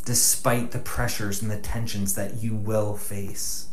Despite 0.03 0.71
the 0.71 0.79
pressures 0.79 1.41
and 1.41 1.49
the 1.49 1.57
tensions 1.57 2.13
that 2.13 2.43
you 2.43 2.55
will 2.55 2.95
face, 2.95 3.67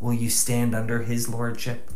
will 0.00 0.14
you 0.14 0.30
stand 0.30 0.74
under 0.74 1.02
his 1.02 1.28
lordship? 1.28 1.90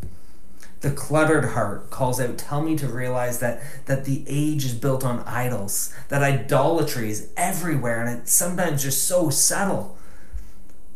The 0.80 0.90
cluttered 0.90 1.50
heart 1.50 1.90
calls 1.90 2.20
out, 2.20 2.38
Tell 2.38 2.60
me 2.60 2.76
to 2.76 2.88
realize 2.88 3.38
that, 3.38 3.62
that 3.86 4.04
the 4.04 4.24
age 4.26 4.64
is 4.64 4.74
built 4.74 5.04
on 5.04 5.20
idols, 5.20 5.94
that 6.08 6.22
idolatry 6.22 7.08
is 7.08 7.30
everywhere, 7.36 8.04
and 8.04 8.18
it's 8.18 8.32
sometimes 8.32 8.82
just 8.82 9.06
so 9.06 9.30
subtle. 9.30 9.96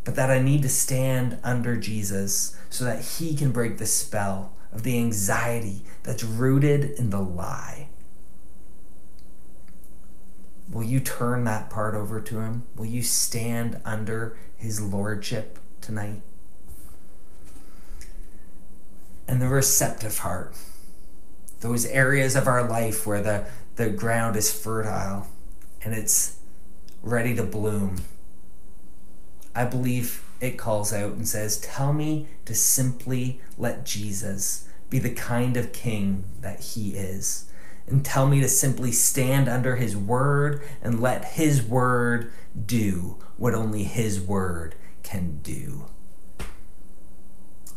But 0.03 0.17
that 0.17 0.31
I 0.31 0.41
need 0.41 0.63
to 0.63 0.69
stand 0.69 1.39
under 1.45 1.77
Jesus 1.77 2.57
so 2.69 2.85
that 2.85 3.05
he 3.05 3.37
can 3.37 3.53
break 3.53 3.79
the 3.79 3.87
spell 3.87 4.53
of 4.73 4.83
the 4.83 4.99
anxiety 4.99 5.85
that's 6.03 6.25
rooted 6.25 6.99
in 6.99 7.11
the 7.11 7.21
lie. 7.21 7.89
Will 10.69 10.83
you 10.83 10.99
turn 10.99 11.45
that 11.45 11.71
part 11.71 11.95
over 11.95 12.21
to 12.21 12.41
him? 12.41 12.65
Will 12.75 12.87
you 12.87 13.03
stand 13.03 13.81
under 13.85 14.37
his 14.57 14.81
lordship 14.81 15.61
tonight? 15.81 16.23
And 19.29 19.41
the 19.41 19.49
receptive 19.49 20.19
heart. 20.19 20.55
Those 21.61 21.87
areas 21.87 22.37
of 22.37 22.47
our 22.47 22.69
life 22.69 23.07
where 23.07 23.23
the, 23.23 23.47
the 23.77 23.91
ground 23.91 24.37
is 24.37 24.53
fertile 24.53 25.29
and 25.83 25.95
it's 25.95 26.39
ready 27.03 27.35
to 27.35 27.43
bloom. 27.43 27.99
I 29.55 29.65
believe 29.65 30.23
it 30.41 30.59
calls 30.59 30.93
out 30.93 31.13
and 31.13 31.27
says, 31.27 31.59
Tell 31.59 31.93
me 31.93 32.27
to 32.45 32.55
simply 32.55 33.41
let 33.57 33.87
Jesus 33.87 34.69
be 34.91 34.99
the 34.99 35.15
kind 35.15 35.57
of 35.57 35.73
king 35.73 36.25
that 36.41 36.61
he 36.61 36.91
is. 36.91 37.51
And 37.87 38.05
tell 38.05 38.27
me 38.27 38.41
to 38.41 38.49
simply 38.49 38.93
stand 38.93 39.49
under 39.49 39.77
his 39.77 39.97
word 39.97 40.63
and 40.83 41.01
let 41.01 41.25
his 41.25 41.63
word 41.63 42.33
do 42.67 43.17
what 43.37 43.55
only 43.55 43.85
his 43.85 44.21
word 44.21 44.75
can 45.03 45.39
do. 45.43 45.87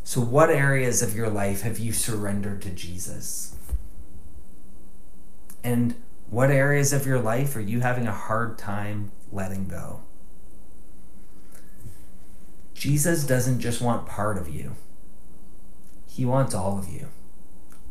So, 0.10 0.22
what 0.22 0.50
areas 0.50 1.04
of 1.04 1.16
your 1.16 1.30
life 1.30 1.62
have 1.62 1.78
you 1.78 1.94
surrendered 1.94 2.64
to 2.64 2.72
Jesus? 2.72 3.56
And 5.64 5.94
what 6.32 6.50
areas 6.50 6.92
of 6.92 7.06
your 7.06 7.20
life 7.20 7.56
are 7.56 7.62
you 7.62 7.82
having 7.82 8.08
a 8.08 8.12
hard 8.12 8.58
time 8.58 9.12
letting 9.32 9.68
go? 9.68 10.02
Jesus 12.74 13.24
doesn't 13.24 13.60
just 13.60 13.84
want 13.84 14.08
part 14.08 14.40
of 14.40 14.50
you, 14.50 14.76
He 16.08 16.26
wants 16.26 16.56
all 16.56 16.80
of 16.80 16.90
you. 16.90 17.10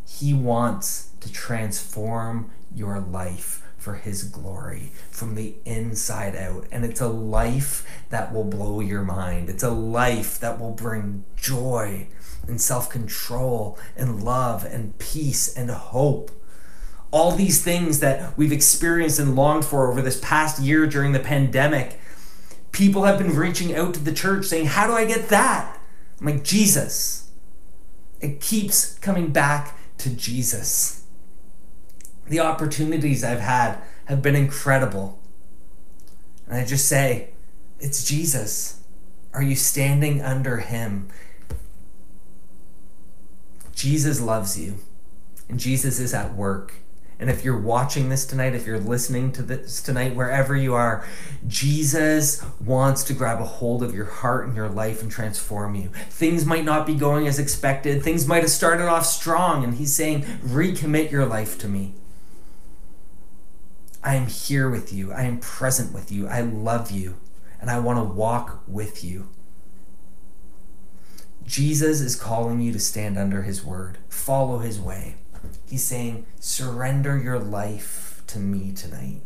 He 0.04 0.34
wants 0.34 1.10
to 1.20 1.30
transform 1.32 2.50
your 2.74 2.98
life 2.98 3.62
for 3.88 3.94
His 3.94 4.24
glory 4.24 4.92
from 5.10 5.34
the 5.34 5.54
inside 5.64 6.36
out. 6.36 6.66
And 6.70 6.84
it's 6.84 7.00
a 7.00 7.08
life 7.08 7.86
that 8.10 8.34
will 8.34 8.44
blow 8.44 8.80
your 8.80 9.00
mind. 9.00 9.48
It's 9.48 9.62
a 9.62 9.70
life 9.70 10.38
that 10.40 10.60
will 10.60 10.72
bring 10.72 11.24
joy 11.36 12.08
and 12.46 12.60
self 12.60 12.90
control 12.90 13.78
and 13.96 14.22
love 14.22 14.66
and 14.66 14.98
peace 14.98 15.56
and 15.56 15.70
hope. 15.70 16.30
All 17.10 17.32
these 17.32 17.64
things 17.64 18.00
that 18.00 18.36
we've 18.36 18.52
experienced 18.52 19.18
and 19.18 19.34
longed 19.34 19.64
for 19.64 19.90
over 19.90 20.02
this 20.02 20.20
past 20.20 20.60
year 20.60 20.86
during 20.86 21.12
the 21.12 21.18
pandemic. 21.18 21.98
People 22.72 23.04
have 23.04 23.16
been 23.16 23.34
reaching 23.34 23.74
out 23.74 23.94
to 23.94 24.00
the 24.00 24.12
church 24.12 24.44
saying, 24.44 24.66
How 24.66 24.86
do 24.86 24.92
I 24.92 25.06
get 25.06 25.30
that? 25.30 25.80
I'm 26.20 26.26
like, 26.26 26.44
Jesus. 26.44 27.30
It 28.20 28.42
keeps 28.42 28.98
coming 28.98 29.32
back 29.32 29.78
to 29.96 30.10
Jesus 30.10 30.98
the 32.28 32.40
opportunities 32.40 33.24
I've 33.24 33.40
had 33.40 33.78
have 34.06 34.22
been 34.22 34.36
incredible. 34.36 35.18
And 36.46 36.56
I 36.56 36.64
just 36.64 36.86
say, 36.86 37.30
it's 37.80 38.04
Jesus. 38.04 38.80
Are 39.34 39.42
you 39.42 39.54
standing 39.54 40.22
under 40.22 40.58
him? 40.58 41.08
Jesus 43.74 44.20
loves 44.20 44.58
you, 44.58 44.78
and 45.48 45.60
Jesus 45.60 46.00
is 46.00 46.12
at 46.12 46.34
work. 46.34 46.74
And 47.20 47.28
if 47.28 47.44
you're 47.44 47.58
watching 47.58 48.08
this 48.08 48.24
tonight, 48.24 48.54
if 48.54 48.66
you're 48.66 48.78
listening 48.78 49.32
to 49.32 49.42
this 49.42 49.82
tonight, 49.82 50.14
wherever 50.14 50.56
you 50.56 50.74
are, 50.74 51.04
Jesus 51.48 52.44
wants 52.60 53.02
to 53.04 53.12
grab 53.12 53.40
a 53.40 53.44
hold 53.44 53.82
of 53.82 53.94
your 53.94 54.04
heart 54.06 54.46
and 54.46 54.54
your 54.56 54.68
life 54.68 55.02
and 55.02 55.10
transform 55.10 55.74
you. 55.74 55.88
Things 56.10 56.44
might 56.44 56.64
not 56.64 56.86
be 56.86 56.94
going 56.94 57.26
as 57.26 57.38
expected, 57.38 58.02
things 58.02 58.26
might 58.26 58.42
have 58.42 58.50
started 58.50 58.86
off 58.86 59.04
strong, 59.04 59.64
and 59.64 59.74
He's 59.74 59.94
saying, 59.94 60.22
recommit 60.44 61.10
your 61.10 61.26
life 61.26 61.58
to 61.58 61.68
me. 61.68 61.94
I 64.02 64.14
am 64.14 64.26
here 64.26 64.70
with 64.70 64.92
you. 64.92 65.12
I 65.12 65.22
am 65.22 65.38
present 65.38 65.92
with 65.92 66.12
you. 66.12 66.28
I 66.28 66.40
love 66.40 66.90
you. 66.90 67.16
And 67.60 67.70
I 67.70 67.78
want 67.80 67.98
to 67.98 68.04
walk 68.04 68.62
with 68.66 69.02
you. 69.02 69.28
Jesus 71.44 72.00
is 72.00 72.14
calling 72.14 72.60
you 72.60 72.72
to 72.72 72.78
stand 72.78 73.16
under 73.16 73.42
his 73.42 73.64
word, 73.64 73.98
follow 74.08 74.58
his 74.58 74.78
way. 74.78 75.16
He's 75.68 75.84
saying, 75.84 76.26
surrender 76.38 77.16
your 77.16 77.38
life 77.38 78.22
to 78.28 78.38
me 78.38 78.72
tonight. 78.72 79.22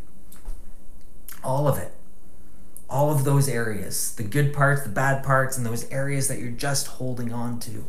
All 1.43 1.67
of 1.67 1.77
it. 1.77 1.93
All 2.89 3.11
of 3.11 3.23
those 3.23 3.49
areas 3.49 4.15
the 4.15 4.23
good 4.23 4.53
parts, 4.53 4.83
the 4.83 4.89
bad 4.89 5.23
parts, 5.23 5.57
and 5.57 5.65
those 5.65 5.89
areas 5.89 6.27
that 6.27 6.39
you're 6.39 6.51
just 6.51 6.87
holding 6.87 7.33
on 7.33 7.59
to. 7.61 7.85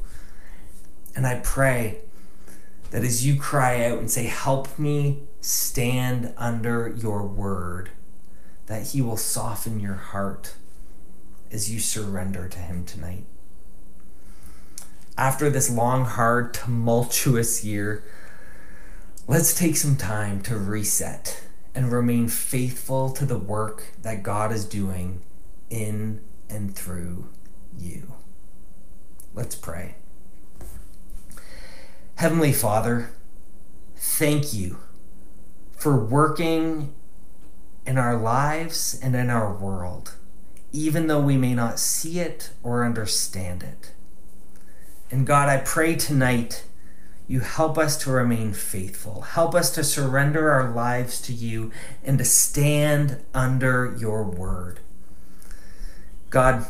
And 1.15 1.27
I 1.27 1.41
pray 1.41 2.01
that 2.95 3.03
as 3.03 3.27
you 3.27 3.37
cry 3.37 3.85
out 3.85 3.99
and 3.99 4.09
say, 4.09 4.27
Help 4.27 4.79
me 4.79 5.25
stand 5.41 6.33
under 6.37 6.95
your 6.97 7.27
word, 7.27 7.91
that 8.67 8.87
He 8.87 9.03
will 9.03 9.17
soften 9.17 9.81
your 9.81 9.95
heart 9.95 10.55
as 11.51 11.69
you 11.69 11.81
surrender 11.81 12.49
to 12.49 12.59
Him 12.61 12.85
tonight. 12.85 13.25
After 15.19 15.51
this 15.51 15.69
long, 15.69 16.05
hard, 16.05 16.55
tumultuous 16.55 17.65
year, 17.65 18.05
let's 19.27 19.59
take 19.59 19.75
some 19.75 19.97
time 19.97 20.41
to 20.43 20.57
reset 20.57 21.43
and 21.75 21.91
remain 21.91 22.29
faithful 22.29 23.11
to 23.11 23.27
the 23.27 23.39
work 23.39 23.87
that 24.03 24.23
God 24.23 24.53
is 24.53 24.65
doing 24.65 25.21
in 25.69 26.21
and 26.49 26.77
through 26.77 27.29
you. 27.77 28.13
Let's 29.35 29.57
pray. 29.57 29.97
Heavenly 32.17 32.53
Father, 32.53 33.11
thank 33.97 34.55
you 34.55 34.79
for 35.77 35.99
working 35.99 36.95
in 37.85 37.99
our 37.99 38.17
lives 38.17 38.99
and 39.03 39.17
in 39.17 39.31
our 39.31 39.53
world, 39.53 40.15
even 40.73 41.09
though 41.09 41.21
we 41.21 41.37
may 41.37 41.55
not 41.55 41.81
see 41.81 42.21
it 42.21 42.51
or 42.63 42.85
understand 42.85 43.65
it. 43.65 43.93
And 45.11 45.27
God, 45.27 45.49
I 45.49 45.59
pray 45.59 45.97
tonight 45.97 46.65
you 47.27 47.41
help 47.41 47.77
us 47.77 47.97
to 48.05 48.11
remain 48.11 48.53
faithful. 48.53 49.23
Help 49.23 49.55
us 49.55 49.75
to 49.75 49.83
surrender 49.83 50.53
our 50.53 50.71
lives 50.71 51.21
to 51.23 51.33
you 51.33 51.73
and 52.05 52.19
to 52.19 52.25
stand 52.25 53.25
under 53.35 53.97
your 53.99 54.23
word. 54.23 54.79
God, 56.31 56.67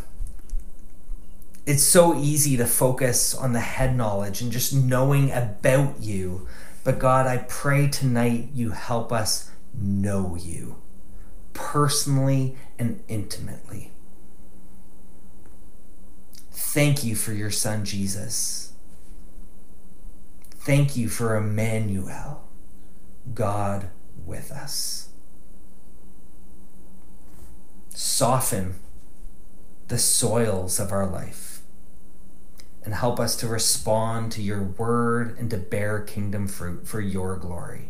it's 1.66 1.82
so 1.82 2.14
easy 2.14 2.56
to 2.56 2.66
focus 2.66 3.34
on 3.34 3.52
the 3.52 3.60
head 3.60 3.96
knowledge 3.96 4.42
and 4.42 4.52
just 4.52 4.74
knowing 4.74 5.30
about 5.30 6.00
you. 6.00 6.46
But 6.82 6.98
God, 6.98 7.26
I 7.26 7.38
pray 7.38 7.88
tonight 7.88 8.50
you 8.52 8.70
help 8.70 9.12
us 9.12 9.50
know 9.72 10.36
you 10.36 10.82
personally 11.54 12.56
and 12.78 13.02
intimately. 13.08 13.92
Thank 16.50 17.02
you 17.02 17.14
for 17.14 17.32
your 17.32 17.50
son 17.50 17.84
Jesus. 17.84 18.72
Thank 20.50 20.96
you 20.96 21.08
for 21.08 21.36
Emmanuel, 21.36 22.46
God 23.32 23.90
with 24.26 24.50
us. 24.50 25.08
Soften 27.90 28.74
the 29.88 29.98
soils 29.98 30.80
of 30.80 30.90
our 30.90 31.06
life 31.06 31.53
and 32.84 32.94
help 32.94 33.18
us 33.18 33.34
to 33.36 33.48
respond 33.48 34.30
to 34.32 34.42
your 34.42 34.62
word 34.62 35.38
and 35.38 35.50
to 35.50 35.56
bear 35.56 36.00
kingdom 36.00 36.46
fruit 36.46 36.86
for 36.86 37.00
your 37.00 37.36
glory 37.36 37.88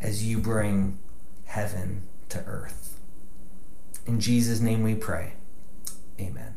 as 0.00 0.24
you 0.24 0.38
bring 0.38 0.98
heaven 1.46 2.02
to 2.28 2.38
earth. 2.44 3.00
In 4.06 4.20
Jesus' 4.20 4.60
name 4.60 4.82
we 4.82 4.94
pray. 4.94 5.32
Amen. 6.20 6.52